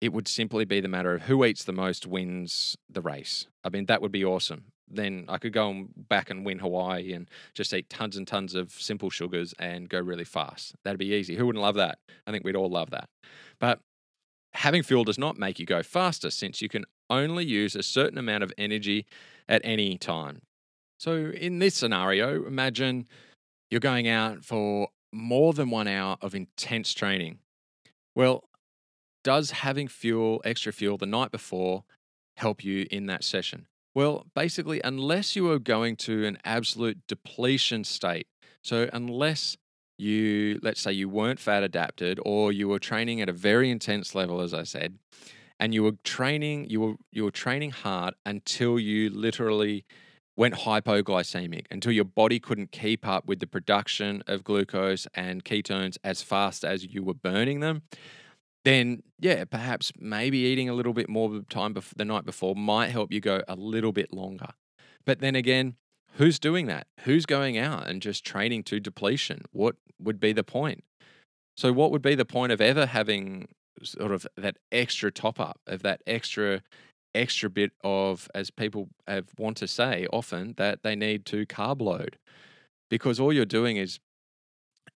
[0.00, 3.46] it would simply be the matter of who eats the most wins the race.
[3.62, 4.64] I mean, that would be awesome.
[4.90, 8.72] Then I could go back and win Hawaii and just eat tons and tons of
[8.72, 10.74] simple sugars and go really fast.
[10.84, 11.36] That'd be easy.
[11.36, 11.98] Who wouldn't love that?
[12.26, 13.08] I think we'd all love that.
[13.62, 13.78] But
[14.54, 18.18] having fuel does not make you go faster since you can only use a certain
[18.18, 19.06] amount of energy
[19.48, 20.42] at any time.
[20.98, 23.06] So, in this scenario, imagine
[23.70, 27.38] you're going out for more than one hour of intense training.
[28.16, 28.44] Well,
[29.22, 31.84] does having fuel, extra fuel the night before,
[32.36, 33.68] help you in that session?
[33.94, 38.26] Well, basically, unless you are going to an absolute depletion state,
[38.64, 39.56] so unless
[39.98, 44.14] you, let's say, you weren't fat adapted or you were training at a very intense
[44.14, 44.98] level, as I said,
[45.60, 49.84] and you were training, you were you were training hard until you literally
[50.34, 55.98] went hypoglycemic until your body couldn't keep up with the production of glucose and ketones
[56.02, 57.82] as fast as you were burning them
[58.64, 62.90] then yeah, perhaps maybe eating a little bit more time bef- the night before might
[62.90, 64.50] help you go a little bit longer.
[65.04, 65.74] But then again,
[66.12, 66.86] who's doing that?
[67.00, 69.42] Who's going out and just training to depletion?
[69.52, 70.84] What would be the point?
[71.56, 73.48] So, what would be the point of ever having
[73.82, 76.62] sort of that extra top up, of that extra
[77.14, 81.82] extra bit of, as people have want to say often, that they need to carb
[81.82, 82.16] load?
[82.88, 83.98] Because all you're doing is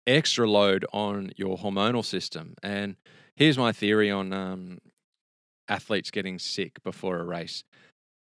[0.07, 2.55] extra load on your hormonal system.
[2.63, 2.97] And
[3.37, 4.79] Here's my theory on um,
[5.69, 7.65] athletes getting sick before a race.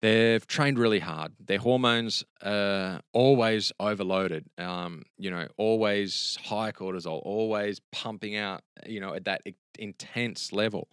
[0.00, 1.32] They've trained really hard.
[1.44, 4.46] Their hormones are always overloaded.
[4.56, 8.62] Um, you know, always high cortisol, always pumping out.
[8.86, 9.42] You know, at that
[9.78, 10.88] intense level.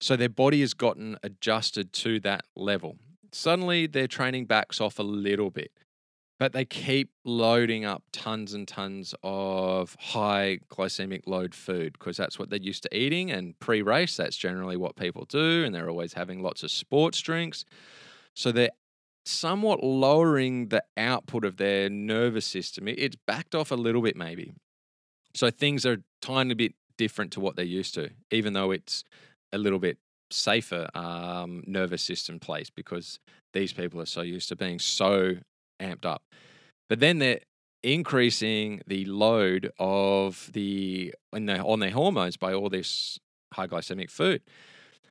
[0.00, 2.96] So their body has gotten adjusted to that level.
[3.32, 5.72] Suddenly, their training backs off a little bit
[6.40, 12.38] but they keep loading up tons and tons of high glycemic load food because that's
[12.38, 13.30] what they're used to eating.
[13.30, 15.62] And pre race, that's generally what people do.
[15.64, 17.66] And they're always having lots of sports drinks.
[18.34, 18.70] So they're
[19.24, 22.88] somewhat lowering the output of their nervous system.
[22.88, 24.52] It's backed off a little bit, maybe.
[25.34, 29.04] So things are tiny bit different to what they're used to, even though it's
[29.52, 29.98] a little bit
[30.30, 33.18] safer um, nervous system place because
[33.52, 35.34] these people are so used to being so
[35.80, 36.22] amped up.
[36.88, 37.40] But then they're
[37.82, 43.18] increasing the load of the, the on their hormones by all this
[43.54, 44.42] high glycemic food.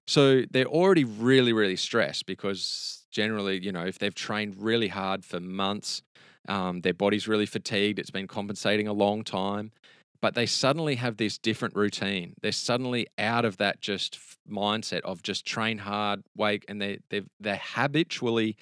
[0.10, 5.24] So they're already really, really stressed because generally, you know, if they've trained really hard
[5.24, 6.02] for months,
[6.48, 9.72] um, their body's really fatigued, it's been compensating a long time,
[10.20, 12.34] but they suddenly have this different routine.
[12.42, 14.18] They're suddenly out of that just
[14.52, 18.58] mindset of just train hard, wake, and they they they habitually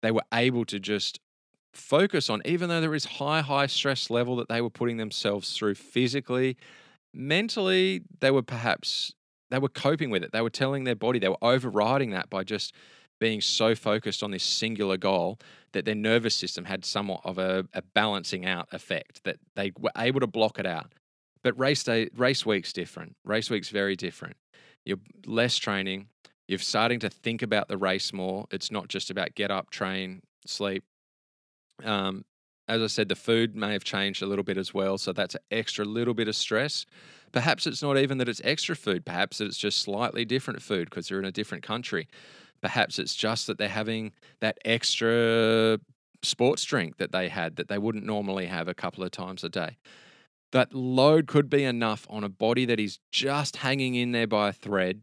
[0.00, 1.18] they were able to just
[1.72, 5.56] focus on, even though there is high, high stress level that they were putting themselves
[5.56, 6.56] through physically,
[7.12, 9.12] mentally, they were perhaps
[9.54, 10.32] they were coping with it.
[10.32, 12.74] They were telling their body, they were overriding that by just
[13.20, 15.38] being so focused on this singular goal
[15.72, 19.92] that their nervous system had somewhat of a, a balancing out effect, that they were
[19.96, 20.92] able to block it out.
[21.44, 23.14] But race day, race week's different.
[23.24, 24.36] Race week's very different.
[24.84, 26.08] You're less training.
[26.48, 28.46] You're starting to think about the race more.
[28.50, 30.82] It's not just about get up, train, sleep,
[31.84, 32.24] um,
[32.68, 34.96] as I said, the food may have changed a little bit as well.
[34.96, 36.86] So that's an extra little bit of stress.
[37.34, 39.04] Perhaps it's not even that it's extra food.
[39.04, 42.08] Perhaps it's just slightly different food because they're in a different country.
[42.62, 45.78] Perhaps it's just that they're having that extra
[46.22, 49.50] sports drink that they had that they wouldn't normally have a couple of times a
[49.50, 49.76] day.
[50.52, 54.50] That load could be enough on a body that is just hanging in there by
[54.50, 55.02] a thread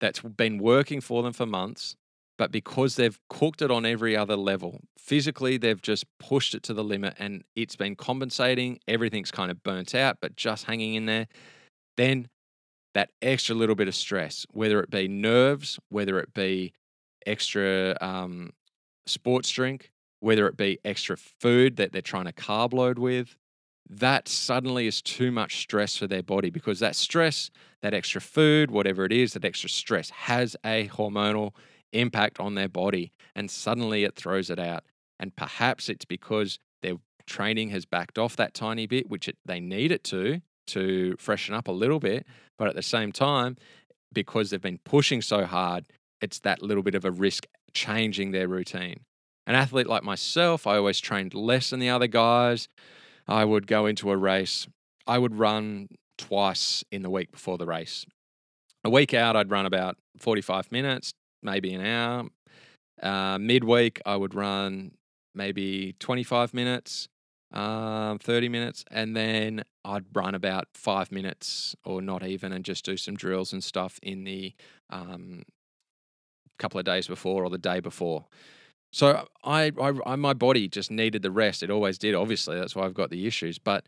[0.00, 1.96] that's been working for them for months
[2.36, 6.74] but because they've cooked it on every other level, physically they've just pushed it to
[6.74, 8.80] the limit and it's been compensating.
[8.88, 11.28] Everything's kind of burnt out, but just hanging in there.
[11.96, 12.28] Then
[12.94, 16.72] that extra little bit of stress, whether it be nerves, whether it be
[17.26, 18.52] extra um,
[19.06, 19.90] sports drink,
[20.20, 23.36] whether it be extra food that they're trying to carb load with,
[23.90, 27.50] that suddenly is too much stress for their body because that stress,
[27.82, 31.54] that extra food, whatever it is, that extra stress has a hormonal
[31.92, 34.84] impact on their body and suddenly it throws it out.
[35.20, 36.94] And perhaps it's because their
[37.26, 41.54] training has backed off that tiny bit, which it, they need it to, to freshen
[41.54, 42.26] up a little bit.
[42.58, 43.56] But at the same time,
[44.12, 45.86] because they've been pushing so hard,
[46.20, 49.00] it's that little bit of a risk changing their routine.
[49.46, 52.68] An athlete like myself, I always trained less than the other guys.
[53.26, 54.66] I would go into a race,
[55.06, 58.06] I would run twice in the week before the race.
[58.84, 61.12] A week out, I'd run about 45 minutes,
[61.42, 62.28] maybe an hour.
[63.02, 64.92] Uh, midweek, I would run
[65.34, 67.08] maybe 25 minutes,
[67.54, 72.84] um, 30 minutes, and then I'd run about five minutes or not even and just
[72.84, 74.54] do some drills and stuff in the
[74.90, 75.44] um,
[76.58, 78.26] couple of days before or the day before.
[78.92, 81.62] So I, I, I, my body just needed the rest.
[81.62, 82.14] It always did.
[82.14, 83.58] Obviously, that's why I've got the issues.
[83.58, 83.86] But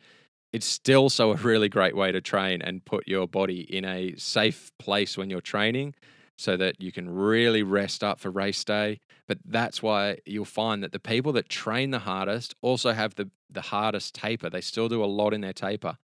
[0.53, 4.15] it's still so a really great way to train and put your body in a
[4.17, 5.95] safe place when you're training
[6.37, 9.01] so that you can really rest up for race day.
[9.27, 13.31] But that's why you'll find that the people that train the hardest also have the,
[13.51, 14.51] the hardest taper.
[14.51, 15.97] They still do a lot in their taper.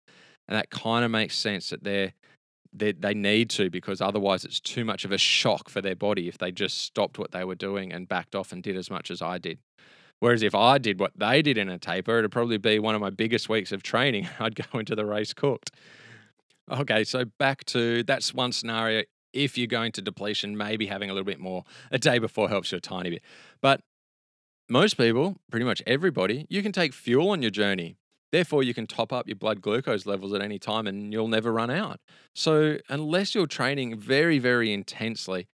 [0.47, 2.13] And that kind of makes sense that they're,
[2.73, 6.27] they, they need to because otherwise it's too much of a shock for their body
[6.27, 9.11] if they just stopped what they were doing and backed off and did as much
[9.11, 9.59] as I did.
[10.19, 13.01] Whereas if I did what they did in a taper, it'd probably be one of
[13.01, 14.29] my biggest weeks of training.
[14.39, 15.71] I'd go into the race cooked.
[16.71, 19.03] Okay, so back to that's one scenario.
[19.34, 22.71] If you're going to depletion, maybe having a little bit more a day before helps
[22.71, 23.21] you a tiny bit.
[23.61, 23.82] But
[24.69, 27.97] most people, pretty much everybody, you can take fuel on your journey.
[28.32, 31.51] Therefore, you can top up your blood glucose levels at any time and you'll never
[31.51, 31.99] run out.
[32.34, 35.47] So, unless you're training very, very intensely,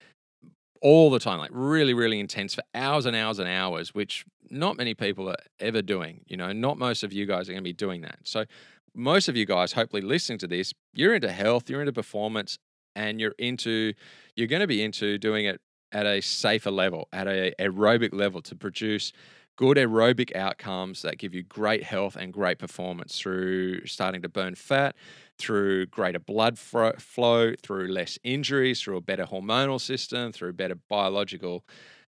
[0.82, 4.78] all the time, like really, really intense for hours and hours and hours, which not
[4.78, 6.22] many people are ever doing.
[6.28, 8.20] You know, not most of you guys are going to be doing that.
[8.24, 8.46] So,
[8.94, 12.58] most of you guys, hopefully listening to this, you're into health, you're into performance,
[12.98, 13.94] and you're into,
[14.36, 15.62] you're going to be into doing it
[15.94, 19.14] at a safer level, at a aerobic level to produce
[19.56, 24.56] good aerobic outcomes that give you great health and great performance through starting to burn
[24.56, 24.96] fat,
[25.40, 31.64] through greater blood flow, through less injuries, through a better hormonal system, through better biological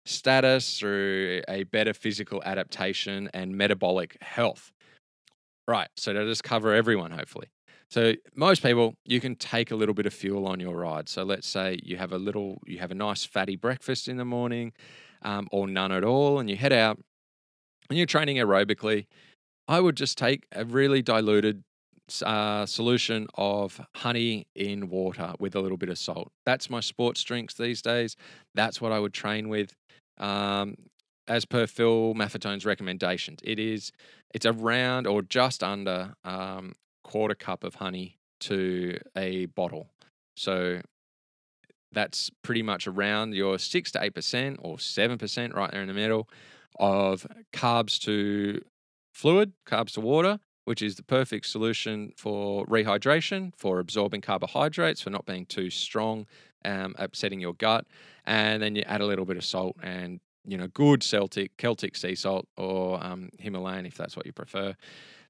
[0.05, 4.71] status, through a better physical adaptation and metabolic health.
[5.67, 7.47] Right, so to just cover everyone, hopefully.
[7.89, 11.07] So most people, you can take a little bit of fuel on your ride.
[11.07, 14.25] So let's say you have a little, you have a nice fatty breakfast in the
[14.25, 14.73] morning,
[15.21, 16.99] um, or none at all, and you head out
[17.89, 19.05] and you're training aerobically.
[19.67, 21.63] I would just take a really diluted
[22.23, 26.31] uh, solution of honey in water with a little bit of salt.
[26.45, 28.15] That's my sports drinks these days.
[28.53, 29.75] That's what I would train with.
[30.19, 30.75] Um,
[31.27, 33.91] as per Phil Maffetone's recommendations, it is
[34.33, 36.73] it's around or just under um,
[37.05, 39.85] quarter cup of honey to a bottle.
[40.35, 40.81] So
[41.91, 45.87] that's pretty much around your six to eight percent or seven percent right there in
[45.87, 46.27] the middle
[46.79, 48.61] of carbs to
[49.13, 55.11] fluid, carbs to water, which is the perfect solution for rehydration, for absorbing carbohydrates, for
[55.11, 56.25] not being too strong,
[56.65, 57.85] um, upsetting your gut.
[58.25, 61.95] And then you add a little bit of salt and, you know, good Celtic, Celtic
[61.95, 64.75] sea salt or um, Himalayan if that's what you prefer.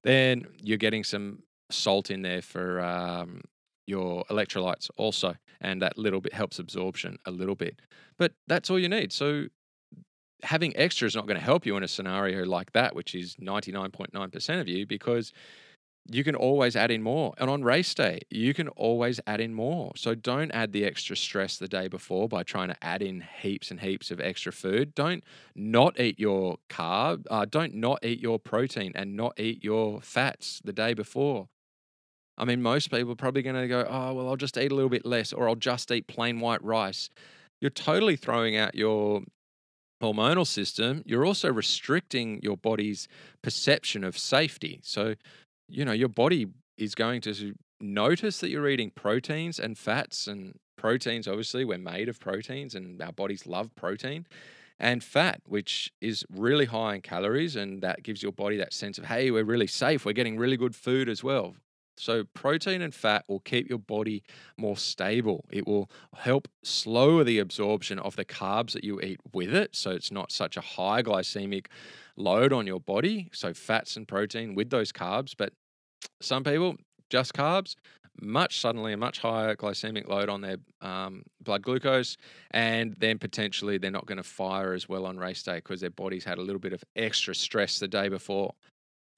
[0.02, 3.42] Then you're getting some salt in there for um,
[3.86, 5.34] your electrolytes also.
[5.60, 7.80] And that little bit helps absorption a little bit.
[8.18, 9.12] But that's all you need.
[9.12, 9.46] So
[10.42, 13.36] having extra is not going to help you in a scenario like that, which is
[13.36, 15.32] 99.9% of you, because
[16.08, 17.34] you can always add in more.
[17.38, 19.92] And on race day, you can always add in more.
[19.96, 23.70] So don't add the extra stress the day before by trying to add in heaps
[23.70, 24.94] and heaps of extra food.
[24.94, 27.24] Don't not eat your carb.
[27.30, 31.48] Uh, don't not eat your protein and not eat your fats the day before.
[32.38, 34.74] I mean, most people are probably going to go, oh, well, I'll just eat a
[34.74, 37.08] little bit less or I'll just eat plain white rice.
[37.60, 39.22] You're totally throwing out your
[40.02, 43.08] hormonal system, you're also restricting your body's
[43.42, 44.80] perception of safety.
[44.82, 45.14] So,
[45.68, 50.58] you know, your body is going to notice that you're eating proteins and fats and
[50.76, 54.26] proteins obviously we're made of proteins and our bodies love protein
[54.78, 58.98] and fat which is really high in calories and that gives your body that sense
[58.98, 61.54] of hey we're really safe we're getting really good food as well
[61.98, 64.22] so, protein and fat will keep your body
[64.56, 65.44] more stable.
[65.50, 69.74] It will help slow the absorption of the carbs that you eat with it.
[69.74, 71.66] So, it's not such a high glycemic
[72.16, 73.30] load on your body.
[73.32, 75.34] So, fats and protein with those carbs.
[75.36, 75.52] But
[76.20, 76.76] some people,
[77.08, 77.76] just carbs,
[78.20, 82.16] much suddenly a much higher glycemic load on their um, blood glucose,
[82.50, 85.90] and then potentially they're not going to fire as well on race day because their
[85.90, 88.54] body's had a little bit of extra stress the day before.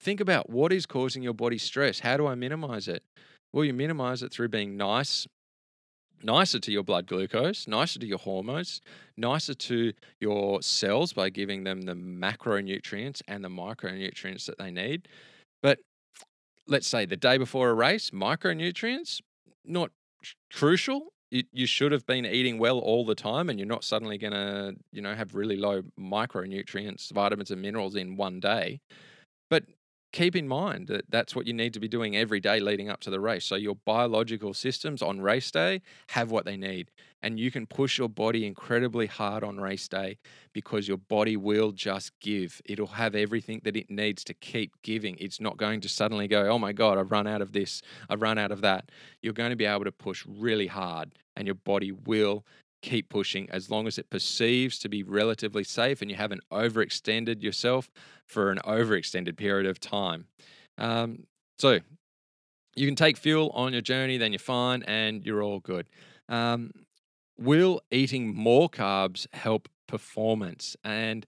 [0.01, 1.99] Think about what is causing your body stress.
[1.99, 3.03] How do I minimize it?
[3.51, 5.27] Well, you minimize it through being nice,
[6.23, 8.81] nicer to your blood glucose, nicer to your hormones,
[9.17, 15.07] nicer to your cells by giving them the macronutrients and the micronutrients that they need.
[15.61, 15.79] But
[16.67, 19.19] let's say the day before a race, micronutrients,
[19.65, 19.91] not
[20.53, 21.13] crucial.
[21.31, 24.73] You, should have been eating well all the time and you're not suddenly going to,
[24.91, 28.79] you know, have really low micronutrients, vitamins and minerals in one day.
[29.47, 29.65] But
[30.11, 32.99] keep in mind that that's what you need to be doing every day leading up
[33.01, 33.45] to the race.
[33.45, 36.91] So your biological systems on race day have what they need.
[37.21, 40.17] And you can push your body incredibly hard on race day
[40.53, 42.61] because your body will just give.
[42.65, 45.17] It'll have everything that it needs to keep giving.
[45.19, 48.21] It's not going to suddenly go, oh my God, I've run out of this, I've
[48.21, 48.89] run out of that.
[49.21, 52.45] You're going to be able to push really hard and your body will
[52.81, 57.41] keep pushing as long as it perceives to be relatively safe and you haven't overextended
[57.41, 57.89] yourself
[58.29, 60.25] for an overextended period of time.
[60.77, 61.23] Um,
[61.57, 61.79] so
[62.75, 65.87] you can take fuel on your journey, then you're fine and you're all good.
[66.29, 66.71] Um,
[67.37, 70.77] will eating more carbs help performance?
[70.83, 71.25] And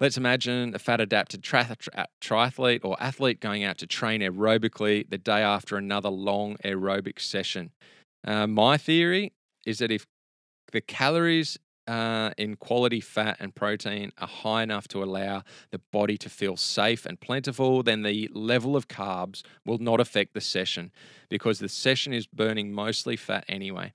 [0.00, 5.42] let's imagine a fat adapted triathlete or athlete going out to train aerobically the day
[5.42, 7.70] after another long aerobic session.
[8.26, 9.32] Uh, my theory
[9.66, 10.06] is that if
[10.72, 11.58] the calories
[11.88, 16.56] uh, in quality fat and protein are high enough to allow the body to feel
[16.56, 20.92] safe and plentiful, then the level of carbs will not affect the session
[21.30, 23.92] because the session is burning mostly fat anyway.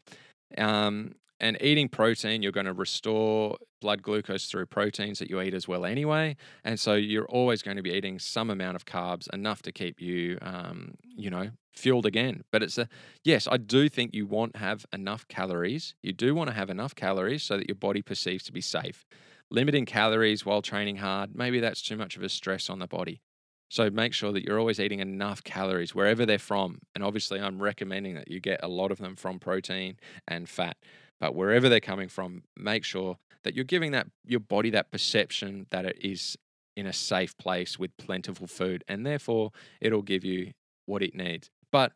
[0.58, 5.54] Um, and eating protein, you're going to restore blood glucose through proteins that you eat
[5.54, 6.38] as well anyway.
[6.64, 10.02] And so you're always going to be eating some amount of carbs, enough to keep
[10.02, 12.44] you, um, you know, fueled again.
[12.50, 12.88] But it's a,
[13.26, 15.96] yes, I do think you want to have enough calories.
[16.02, 19.06] You do want to have enough calories so that your body perceives to be safe.
[19.52, 23.22] Limiting calories while training hard, maybe that's too much of a stress on the body.
[23.68, 26.80] So make sure that you're always eating enough calories wherever they're from.
[26.96, 30.78] And obviously, I'm recommending that you get a lot of them from protein and fat.
[31.20, 35.68] But wherever they're coming from, make sure that you're giving that your body that perception
[35.70, 36.38] that it is
[36.76, 40.52] in a safe place with plentiful food, and therefore it'll give you
[40.86, 41.50] what it needs.
[41.72, 41.94] But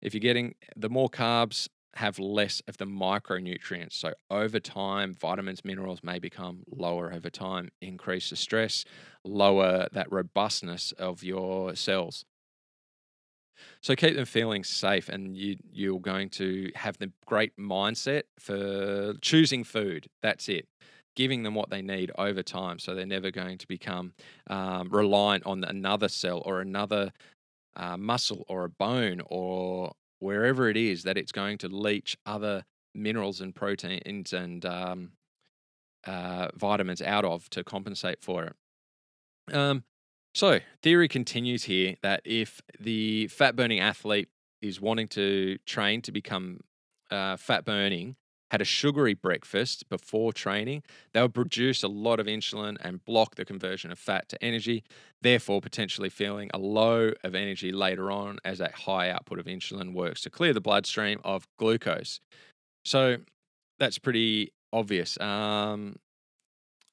[0.00, 3.94] if you're getting the more carbs, have less of the micronutrients.
[3.94, 8.84] So over time, vitamins, minerals may become lower over time, increase the stress,
[9.24, 12.24] lower that robustness of your cells.
[13.80, 19.14] So keep them feeling safe, and you you're going to have the great mindset for
[19.20, 20.08] choosing food.
[20.22, 20.66] That's it.
[21.16, 24.12] Giving them what they need over time, so they're never going to become
[24.48, 27.12] um, reliant on another cell or another
[27.76, 32.64] uh, muscle or a bone or wherever it is that it's going to leach other
[32.94, 35.12] minerals and proteins and um,
[36.06, 39.54] uh, vitamins out of to compensate for it.
[39.54, 39.84] Um,
[40.38, 44.28] so, theory continues here that if the fat burning athlete
[44.62, 46.60] is wanting to train to become
[47.10, 48.14] uh, fat burning,
[48.52, 53.34] had a sugary breakfast before training, they would produce a lot of insulin and block
[53.34, 54.84] the conversion of fat to energy,
[55.22, 59.92] therefore, potentially feeling a low of energy later on as that high output of insulin
[59.92, 62.20] works to clear the bloodstream of glucose.
[62.84, 63.16] So,
[63.80, 65.18] that's pretty obvious.
[65.18, 65.96] Um,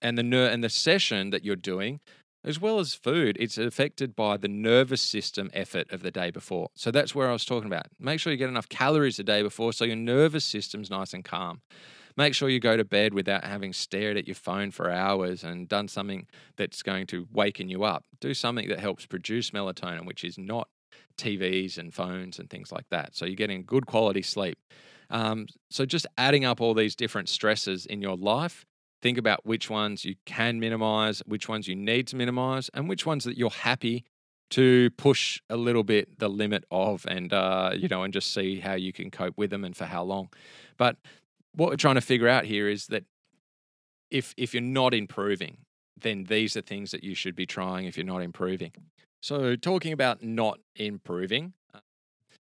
[0.01, 1.99] and the ner- and the session that you're doing
[2.45, 6.69] as well as food, it's affected by the nervous system effort of the day before.
[6.75, 7.87] So that's where I was talking about.
[7.99, 11.25] Make sure you get enough calories the day before so your nervous system's nice and
[11.25, 11.61] calm.
[12.15, 15.67] Make sure you go to bed without having stared at your phone for hours and
[15.67, 18.05] done something that's going to waken you up.
[18.21, 20.69] Do something that helps produce melatonin, which is not
[21.17, 23.15] TVs and phones and things like that.
[23.15, 24.57] So you're getting good quality sleep.
[25.09, 28.65] Um, so just adding up all these different stresses in your life
[29.05, 33.05] think about which ones you can minimize, which ones you need to minimize, and which
[33.05, 34.03] ones that you're happy
[34.49, 38.59] to push a little bit the limit of and uh, you know and just see
[38.59, 40.29] how you can cope with them and for how long.
[40.77, 40.97] But
[41.53, 43.03] what we're trying to figure out here is that
[44.09, 45.57] if if you're not improving
[46.01, 48.71] then these are things that you should be trying if you're not improving.
[49.21, 51.79] So talking about not improving uh,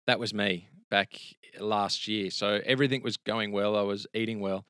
[0.06, 1.18] that was me back
[1.62, 2.30] last year.
[2.30, 4.66] So everything was going well i was eating well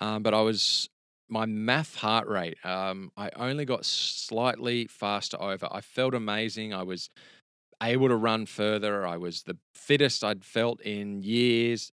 [0.00, 0.88] um, but i was
[1.28, 5.68] my MAF heart rate, um, I only got slightly faster over.
[5.70, 6.72] I felt amazing.
[6.72, 7.10] I was
[7.82, 9.06] able to run further.
[9.06, 11.92] I was the fittest I'd felt in years.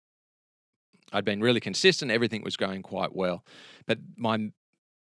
[1.12, 2.12] I'd been really consistent.
[2.12, 3.44] Everything was going quite well.
[3.86, 4.52] But my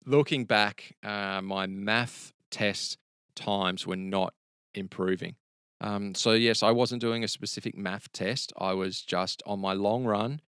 [0.05, 2.97] looking back, uh, my MAF test
[3.35, 4.33] times were not
[4.73, 5.35] improving.
[5.81, 8.53] Um, so yes, I wasn't doing a specific MAF test.
[8.57, 10.41] I was just on my long run.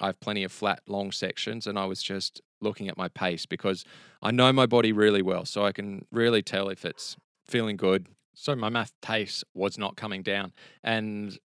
[0.00, 3.46] I have plenty of flat long sections, and I was just looking at my pace
[3.46, 3.84] because
[4.22, 5.44] I know my body really well.
[5.44, 8.06] So I can really tell if it's feeling good.
[8.34, 10.52] So my MAF pace was not coming down.
[10.82, 11.38] And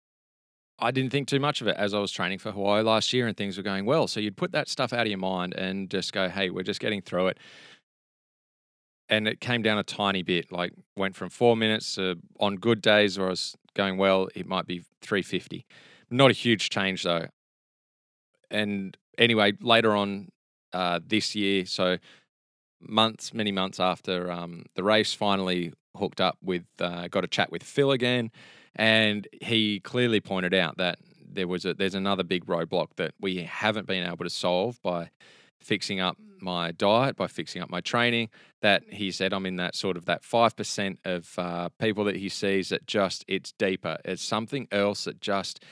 [0.79, 3.27] I didn't think too much of it as I was training for Hawaii last year
[3.27, 4.07] and things were going well.
[4.07, 6.79] So you'd put that stuff out of your mind and just go, hey, we're just
[6.79, 7.37] getting through it.
[9.09, 11.97] And it came down a tiny bit, like went from four minutes
[12.39, 15.65] on good days where I was going well, it might be 350.
[16.09, 17.27] Not a huge change though.
[18.49, 20.29] And anyway, later on
[20.73, 21.65] uh, this year.
[21.65, 21.97] So
[22.81, 27.51] months, many months after um, the race, finally hooked up with, uh, got a chat
[27.51, 28.31] with Phil again,
[28.75, 30.99] and he clearly pointed out that
[31.31, 35.11] there was a there's another big roadblock that we haven't been able to solve by
[35.61, 38.29] fixing up my diet, by fixing up my training.
[38.61, 42.15] That he said I'm in that sort of that five percent of uh, people that
[42.15, 43.97] he sees that just it's deeper.
[44.05, 45.63] It's something else that just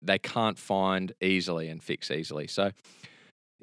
[0.00, 2.46] they can't find easily and fix easily.
[2.46, 2.70] So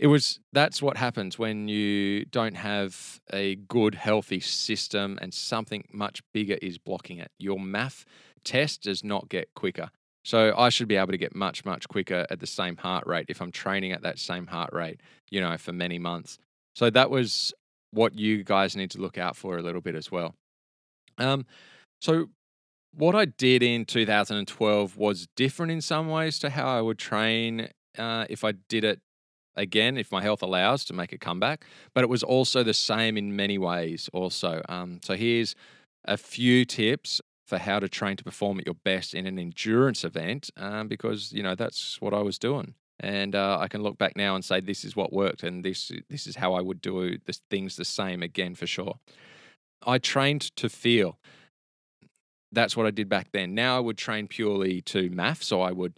[0.02, 5.88] it was that's what happens when you don't have a good healthy system and something
[5.93, 7.32] much bigger is blocking it.
[7.38, 8.04] Your MAF
[8.43, 9.91] test does not get quicker.
[10.24, 13.26] So i should be able to get much much quicker at the same heart rate
[13.30, 16.39] if i'm training at that same heart rate you know for many months.
[16.76, 17.54] So that was
[17.91, 20.34] what you guys need to look out for a little bit as well.
[21.20, 21.45] Um
[22.02, 22.28] so
[22.93, 27.70] what i did in 2012 was different in some ways to how i would train
[27.97, 28.99] uh, if i did it
[29.56, 33.18] again if my health allows to make a comeback but it was also the same
[33.18, 34.62] in many ways also.
[34.70, 35.56] Um, so here's
[36.06, 40.04] a few tips for how to train to perform at your best in an endurance
[40.04, 42.76] event um, because you know that's what i was doing.
[42.99, 45.91] And uh, i can look back now and say this is what worked and this
[46.10, 48.95] this is how i would do the things the same again for sure.
[49.86, 51.18] I trained to feel.
[52.52, 53.54] That's what i did back then.
[53.54, 55.93] Now i would train purely to MAF, so i would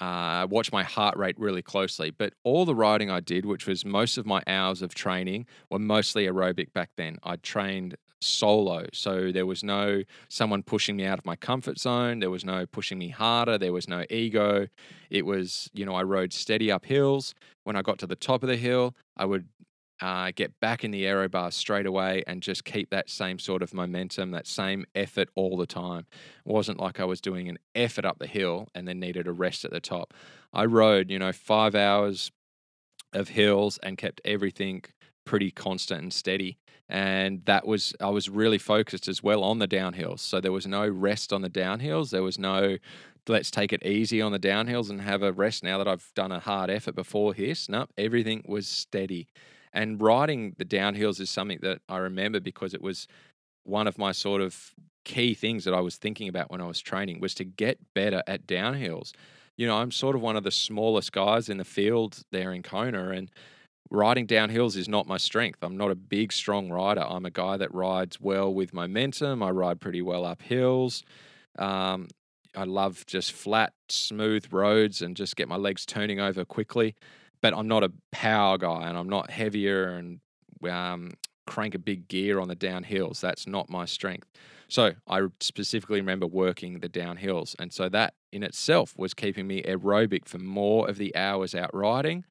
[0.00, 2.10] uh, watch my heart rate really closely.
[2.10, 5.78] But all the riding I did, which was most of my hours of training, were
[5.78, 7.18] mostly aerobic back then.
[7.22, 8.86] I trained solo.
[8.92, 12.20] So there was no someone pushing me out of my comfort zone.
[12.20, 13.58] There was no pushing me harder.
[13.58, 14.66] There was no ego.
[15.10, 17.34] It was, you know, I rode steady up hills.
[17.64, 19.46] When I got to the top of the hill, I would
[20.00, 23.62] uh, get back in the aero bar straight away and just keep that same sort
[23.62, 26.06] of momentum, that same effort all the time.
[26.44, 29.32] It wasn't like I was doing an effort up the hill and then needed a
[29.32, 30.12] rest at the top.
[30.52, 32.32] I rode, you know, five hours
[33.12, 34.82] of hills and kept everything
[35.24, 36.58] pretty constant and steady.
[36.88, 40.20] And that was, I was really focused as well on the downhills.
[40.20, 42.10] So there was no rest on the downhills.
[42.10, 42.76] There was no,
[43.26, 46.30] let's take it easy on the downhills and have a rest now that I've done
[46.30, 47.68] a hard effort before this.
[47.68, 49.28] No, everything was steady.
[49.74, 53.08] And riding the downhills is something that I remember because it was
[53.64, 54.72] one of my sort of
[55.04, 58.22] key things that I was thinking about when I was training was to get better
[58.26, 59.12] at downhills.
[59.56, 62.62] You know, I'm sort of one of the smallest guys in the field there in
[62.62, 63.30] Kona and
[63.90, 65.58] riding downhills is not my strength.
[65.62, 67.04] I'm not a big strong rider.
[67.06, 69.42] I'm a guy that rides well with momentum.
[69.42, 71.02] I ride pretty well up hills.
[71.58, 72.08] Um,
[72.56, 76.94] I love just flat, smooth roads and just get my legs turning over quickly
[77.44, 80.18] but I'm not a power guy and I'm not heavier and
[80.66, 81.10] um,
[81.46, 83.20] crank a big gear on the downhills.
[83.20, 84.30] That's not my strength.
[84.68, 87.54] So I specifically remember working the downhills.
[87.58, 91.68] And so that in itself was keeping me aerobic for more of the hours out
[91.74, 92.24] riding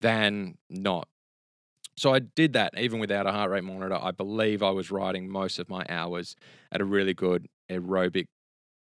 [0.00, 1.06] than not.
[1.98, 3.98] So I did that even without a heart rate monitor.
[4.00, 6.34] I believe I was riding most of my hours
[6.72, 8.28] at a really good aerobic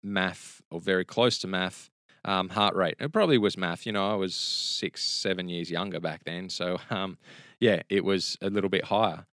[0.07, 1.89] MAF or very close to MAF
[2.25, 2.97] um, heart rate.
[2.99, 3.87] It probably was MAF.
[3.87, 6.49] You know, I was six, seven years younger back then.
[6.49, 7.19] So, um,
[7.61, 9.27] yeah, it was a little bit higher.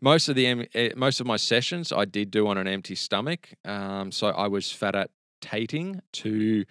[0.00, 3.54] Most of the eh, most of my sessions I did do on an empty stomach.
[3.64, 6.64] Um, so I was fat tating to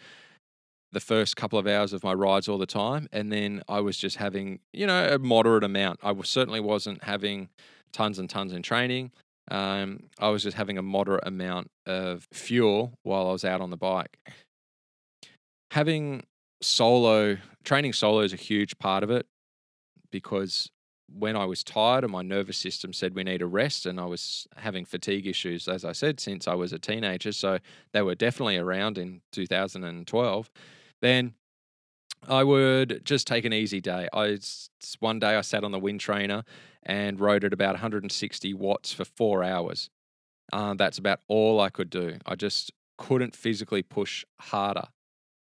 [0.92, 3.98] the first couple of hours of my rides all the time, and then I was
[3.98, 6.00] just having you know a moderate amount.
[6.04, 7.50] I certainly wasn't having
[7.92, 9.12] tons and tons in training.
[9.50, 13.70] Um, I was just having a moderate amount of fuel while I was out on
[13.70, 14.18] the bike
[15.76, 16.24] having
[16.62, 19.26] solo training solo is a huge part of it
[20.10, 20.72] because
[21.14, 24.06] when I was tired and my nervous system said we need a rest, and I
[24.06, 27.60] was having fatigue issues, as I said, since I was a teenager, so
[27.92, 30.50] they were definitely around in 2012,
[31.02, 31.34] then
[32.28, 34.08] I would just take an easy day.
[34.14, 34.40] I
[35.02, 36.44] one day I sat on the wind trainer
[36.84, 39.90] and rode at about 160 watts for four hours.
[40.54, 42.18] Uh, that's about all I could do.
[42.26, 44.86] I just couldn't physically push harder.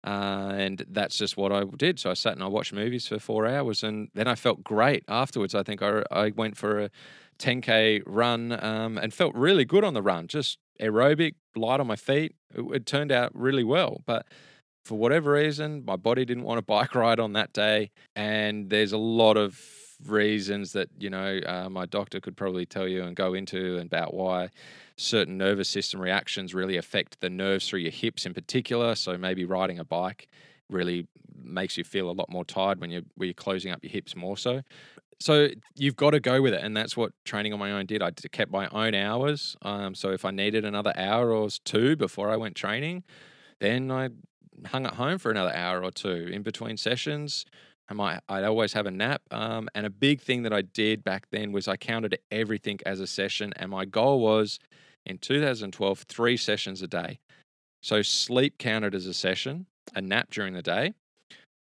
[0.03, 1.99] Uh, and that's just what I did.
[1.99, 5.03] So I sat and I watched movies for four hours, and then I felt great
[5.07, 5.53] afterwards.
[5.53, 6.89] I think I, I went for a
[7.39, 11.95] 10k run um, and felt really good on the run, just aerobic, light on my
[11.95, 12.35] feet.
[12.53, 14.25] It, it, turned out really well, but
[14.83, 18.91] for whatever reason, my body didn't want a bike ride on that day, and there's
[18.91, 19.59] a lot of
[20.05, 23.87] reasons that you know uh, my doctor could probably tell you and go into and
[23.87, 24.49] about why
[24.95, 28.95] certain nervous system reactions really affect the nerves through your hips in particular.
[28.95, 30.27] So maybe riding a bike
[30.69, 31.07] really
[31.43, 34.15] makes you feel a lot more tired when you're when you're closing up your hips
[34.15, 34.61] more so.
[35.19, 38.01] So you've got to go with it, and that's what training on my own did.
[38.01, 39.55] I kept my own hours.
[39.61, 43.03] Um, so if I needed another hour or two before I went training,
[43.59, 44.09] then I
[44.65, 47.45] hung at home for another hour or two in between sessions
[47.91, 49.21] I might, I'd always have a nap.
[49.31, 53.01] Um, and a big thing that I did back then was I counted everything as
[53.01, 53.51] a session.
[53.57, 54.59] And my goal was
[55.05, 57.19] in 2012, three sessions a day.
[57.83, 60.93] So sleep counted as a session, a nap during the day,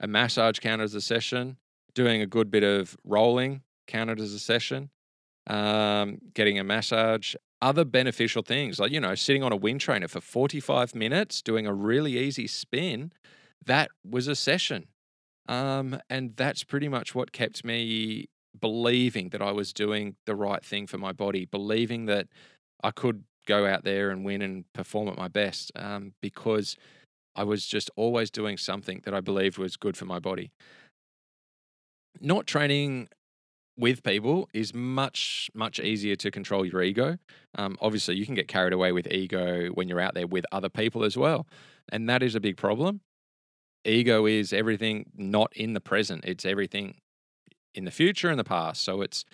[0.01, 1.57] a massage counted as a session,
[1.95, 4.91] doing a good bit of rolling counted as a session,
[5.47, 10.09] um, getting a massage, other beneficial things like, you know, sitting on a wind trainer
[10.09, 13.13] for 45 minutes, doing a really easy spin,
[13.65, 14.89] that was a session.
[15.49, 18.27] Um, and that's pretty much what kept me
[18.59, 22.29] believing that I was doing the right thing for my body, believing that
[22.83, 26.77] I could go out there and win and perform at my best um, because
[27.35, 30.51] I was just always doing something that I believed was good for my body.
[32.21, 33.09] Not training
[33.79, 37.17] with people is much much easier to control your ego.
[37.57, 40.69] Um, obviously, you can get carried away with ego when you're out there with other
[40.69, 41.47] people as well,
[41.91, 43.01] and that is a big problem.
[43.89, 46.97] Ego is everything not in the present; it's everything
[47.75, 48.83] in the future and the past.
[48.83, 49.25] So it's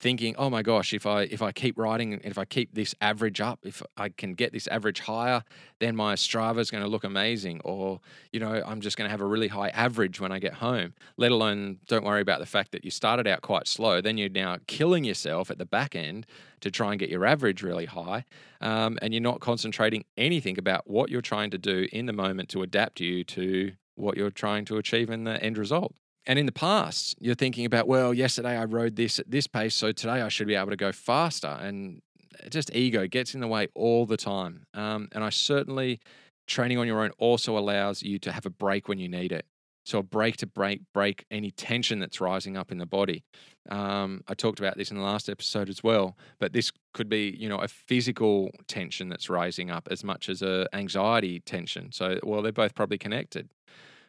[0.00, 2.94] thinking, oh my gosh, if I if I keep writing and if I keep this
[3.00, 5.42] average up, if I can get this average higher,
[5.80, 7.60] then my Strava is going to look amazing.
[7.64, 8.00] Or,
[8.32, 10.94] you know, I'm just going to have a really high average when I get home.
[11.16, 14.00] Let alone don't worry about the fact that you started out quite slow.
[14.00, 16.26] Then you're now killing yourself at the back end
[16.60, 18.24] to try and get your average really high.
[18.60, 22.48] Um, and you're not concentrating anything about what you're trying to do in the moment
[22.50, 25.94] to adapt you to what you're trying to achieve in the end result.
[26.26, 29.74] And in the past, you're thinking about, well, yesterday I rode this at this pace,
[29.74, 31.48] so today I should be able to go faster.
[31.48, 32.02] And
[32.50, 34.64] just ego gets in the way all the time.
[34.74, 36.00] Um, and I certainly,
[36.46, 39.46] training on your own also allows you to have a break when you need it.
[39.84, 43.24] So a break to break break any tension that's rising up in the body.
[43.70, 47.34] Um, I talked about this in the last episode as well, but this could be
[47.38, 51.90] you know a physical tension that's rising up as much as a anxiety tension.
[51.90, 53.48] So well, they're both probably connected.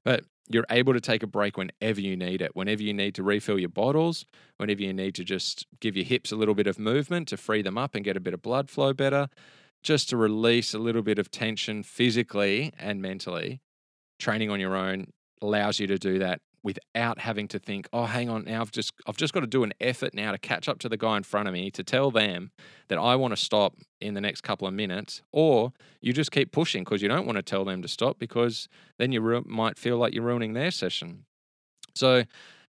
[0.03, 3.23] But you're able to take a break whenever you need it, whenever you need to
[3.23, 4.25] refill your bottles,
[4.57, 7.61] whenever you need to just give your hips a little bit of movement to free
[7.61, 9.27] them up and get a bit of blood flow better,
[9.83, 13.61] just to release a little bit of tension physically and mentally.
[14.17, 18.29] Training on your own allows you to do that without having to think, oh, hang
[18.29, 20.79] on, now I've just I've just got to do an effort now to catch up
[20.79, 22.51] to the guy in front of me to tell them
[22.89, 26.51] that I want to stop in the next couple of minutes, or you just keep
[26.51, 29.77] pushing because you don't want to tell them to stop because then you ru- might
[29.77, 31.25] feel like you're ruining their session.
[31.95, 32.23] So,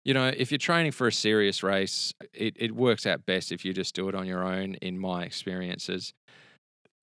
[0.04, 3.64] you know, if you're training for a serious race, it, it works out best if
[3.64, 6.14] you just do it on your own, in my experiences.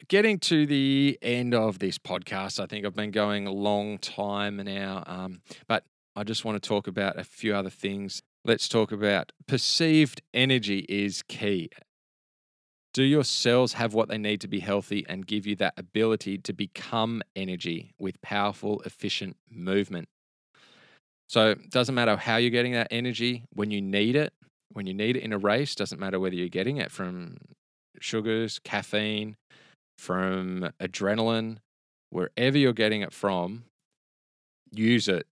[0.08, 4.58] Getting to the end of this podcast, I think I've been going a long time
[4.58, 5.84] now, um, but
[6.16, 8.22] I just want to talk about a few other things.
[8.46, 11.70] Let's talk about perceived energy is key.
[12.94, 16.38] Do your cells have what they need to be healthy and give you that ability
[16.38, 20.08] to become energy with powerful, efficient movement?
[21.28, 24.32] So, it doesn't matter how you're getting that energy when you need it.
[24.72, 27.38] When you need it in a race, doesn't matter whether you're getting it from
[28.00, 29.36] sugars, caffeine,
[29.98, 31.58] from adrenaline,
[32.10, 33.66] wherever you're getting it from,
[34.72, 35.28] use it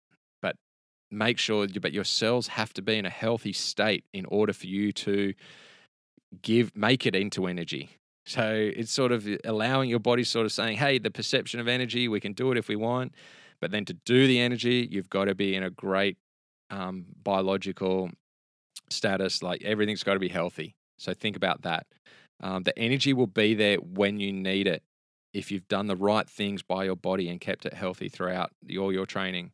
[1.12, 4.66] make sure but your cells have to be in a healthy state in order for
[4.66, 5.34] you to
[6.40, 7.98] give make it into energy.
[8.24, 12.08] So it's sort of allowing your body sort of saying hey the perception of energy
[12.08, 13.12] we can do it if we want
[13.60, 16.16] but then to do the energy you've got to be in a great
[16.70, 18.10] um, biological
[18.90, 20.76] status like everything's got to be healthy.
[20.98, 21.86] So think about that.
[22.40, 24.82] Um, the energy will be there when you need it
[25.32, 28.92] if you've done the right things by your body and kept it healthy throughout all
[28.92, 29.52] your training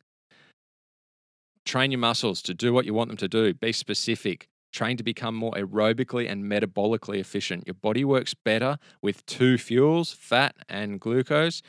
[1.68, 3.52] Train your muscles to do what you want them to do.
[3.52, 4.48] Be specific.
[4.72, 7.64] Train to become more aerobically and metabolically efficient.
[7.66, 11.60] Your body works better with two fuels, fat and glucose.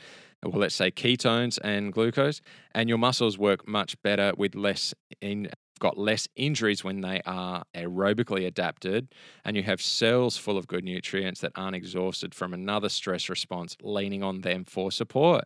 [0.42, 2.40] Well, let's say ketones and glucose.
[2.74, 7.64] And your muscles work much better with less in got less injuries when they are
[7.74, 9.08] aerobically adapted
[9.44, 13.76] and you have cells full of good nutrients that aren't exhausted from another stress response
[13.82, 15.44] leaning on them for support.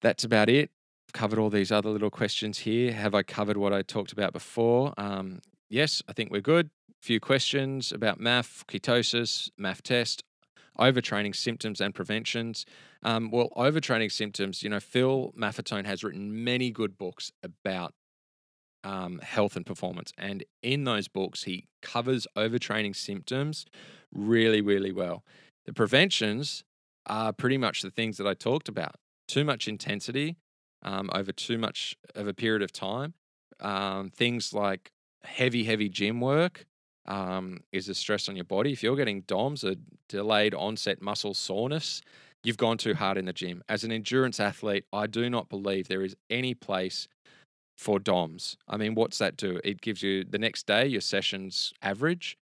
[0.00, 0.72] That's about it
[1.12, 2.92] covered all these other little questions here.
[2.92, 4.94] Have I covered what I talked about before?
[4.96, 6.70] Um, yes, I think we're good.
[6.90, 10.22] A few questions about MAF, ketosis, MAF test,
[10.78, 12.64] overtraining symptoms and preventions.
[13.02, 17.92] Um, well, overtraining symptoms, you know, Phil Maffetone has written many good books about
[18.84, 20.12] um, health and performance.
[20.18, 23.64] And in those books, he covers overtraining symptoms
[24.12, 25.24] really, really well.
[25.66, 26.64] The preventions
[27.06, 28.96] are pretty much the things that I talked about
[29.28, 30.36] too much intensity,
[30.82, 33.14] um, over too much of a period of time.
[33.60, 34.90] Um, things like
[35.24, 36.66] heavy, heavy gym work
[37.06, 38.72] um, is a stress on your body.
[38.72, 39.76] If you're getting DOMS, a
[40.08, 42.00] delayed onset muscle soreness,
[42.44, 43.62] you've gone too hard in the gym.
[43.68, 47.08] As an endurance athlete, I do not believe there is any place
[47.76, 48.56] for DOMs.
[48.68, 49.60] I mean, what's that do?
[49.64, 52.36] It gives you the next day, your session's average.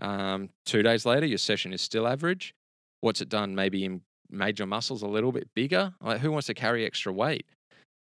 [0.00, 2.54] Um, two days later, your session is still average.
[3.00, 3.54] What's it done?
[3.54, 5.92] Maybe in made your muscles a little bit bigger.
[6.00, 7.46] Like, who wants to carry extra weight?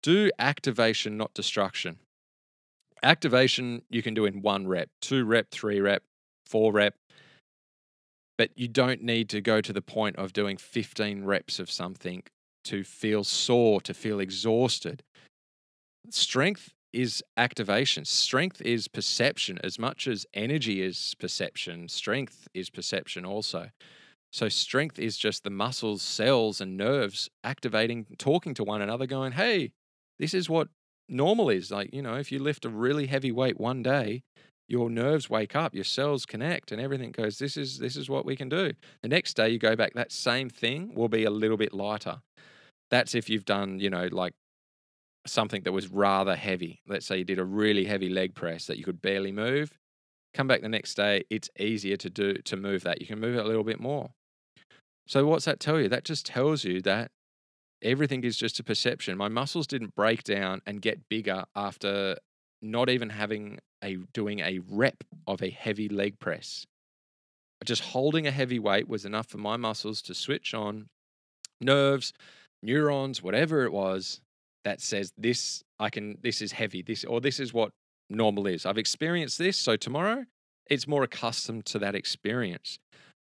[0.05, 1.97] Do activation, not destruction.
[3.01, 6.03] Activation you can do in one rep, two rep, three rep,
[6.45, 6.93] four rep,
[8.37, 12.21] but you don't need to go to the point of doing 15 reps of something
[12.65, 15.01] to feel sore, to feel exhausted.
[16.11, 18.05] Strength is activation.
[18.05, 19.57] Strength is perception.
[19.63, 23.71] As much as energy is perception, strength is perception also.
[24.31, 29.31] So, strength is just the muscles, cells, and nerves activating, talking to one another, going,
[29.31, 29.71] hey,
[30.19, 30.67] this is what
[31.09, 31.71] normal is.
[31.71, 34.23] Like, you know, if you lift a really heavy weight one day,
[34.67, 38.25] your nerves wake up, your cells connect, and everything goes, this is this is what
[38.25, 38.73] we can do.
[39.03, 42.21] The next day you go back, that same thing will be a little bit lighter.
[42.89, 44.33] That's if you've done, you know, like
[45.27, 46.81] something that was rather heavy.
[46.87, 49.71] Let's say you did a really heavy leg press that you could barely move.
[50.33, 53.01] Come back the next day, it's easier to do to move that.
[53.01, 54.11] You can move it a little bit more.
[55.07, 55.87] So what's that tell you?
[55.87, 57.11] That just tells you that
[57.85, 59.17] everything is just a perception.
[59.17, 62.17] My muscles didn't break down and get bigger after
[62.61, 66.65] not even having a doing a rep of a heavy leg press.
[67.63, 70.87] Just holding a heavy weight was enough for my muscles to switch on
[71.61, 72.11] nerves,
[72.61, 74.19] neurons, whatever it was
[74.63, 77.71] that says this I can this is heavy, this or this is what
[78.09, 78.65] normal is.
[78.65, 80.25] I've experienced this, so tomorrow
[80.67, 82.79] it's more accustomed to that experience.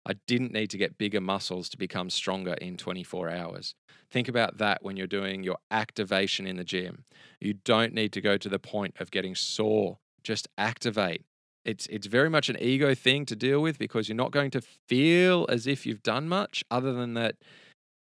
[0.06, 3.74] I didn't need to get bigger muscles to become stronger in 24 hours.
[4.08, 7.04] Think about that when you're doing your activation in the gym.
[7.40, 9.98] You don't need to go to the point of getting sore.
[10.22, 11.22] Just activate.
[11.64, 14.60] It's it's very much an ego thing to deal with because you're not going to
[14.60, 17.34] feel as if you've done much other than that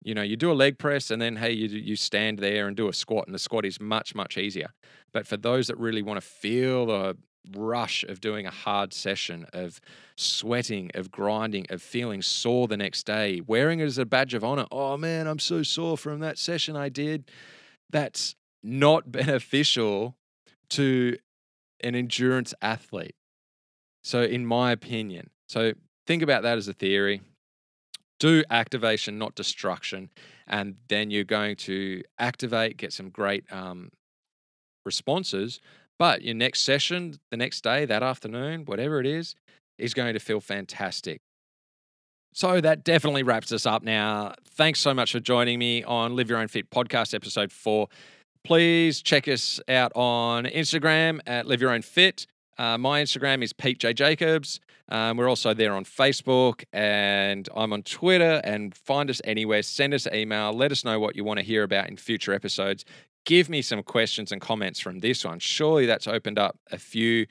[0.05, 2.77] you know, you do a leg press and then hey, you you stand there and
[2.77, 4.69] do a squat and the squat is much much easier.
[5.13, 7.17] But for those that really want to feel the
[7.55, 9.81] rush of doing a hard session, of
[10.17, 14.45] sweating, of grinding, of feeling sore the next day, wearing it as a badge of
[14.45, 14.67] honor.
[14.71, 17.31] Oh man, I'm so sore from that session I did.
[17.91, 20.17] That's not beneficial
[20.71, 21.17] to
[21.81, 23.15] an endurance athlete.
[24.03, 25.73] So, in my opinion, so
[26.07, 27.21] think about that as a theory.
[28.19, 30.11] Do activation, not destruction.
[30.47, 33.91] And then you're going to activate, get some great um,
[34.85, 35.61] responses,
[35.99, 39.35] but your next session, the next day, that afternoon, whatever it is,
[39.79, 41.21] is going to feel fantastic.
[42.33, 44.35] So that definitely wraps us up now.
[44.51, 47.89] Thanks so much for joining me on Live Your Own Fit podcast, episode four.
[48.45, 52.27] Please check us out on Instagram at Live Your Own Fit.
[52.57, 53.93] Uh, my Instagram is Pete J.
[53.93, 54.61] Jacobs.
[54.91, 58.41] Um, we're also there on Facebook and I'm on Twitter.
[58.43, 59.63] And find us anywhere.
[59.63, 60.53] Send us an email.
[60.53, 62.85] Let us know what you want to hear about in future episodes
[63.29, 65.39] give me some questions and comments from this one.
[65.39, 67.27] Surely that's opened up a few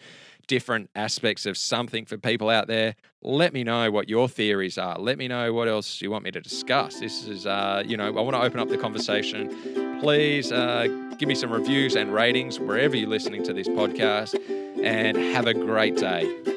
[0.46, 2.96] different aspects of something for people out there.
[3.24, 5.00] Let me know what your theories are.
[5.00, 7.00] Let me know what else you want me to discuss.
[7.00, 10.00] This is, uh, you know, I want to open up the conversation.
[10.00, 10.86] Please uh,
[11.18, 14.40] give me some reviews and ratings wherever you're listening to this podcast
[14.84, 16.57] and have a great day.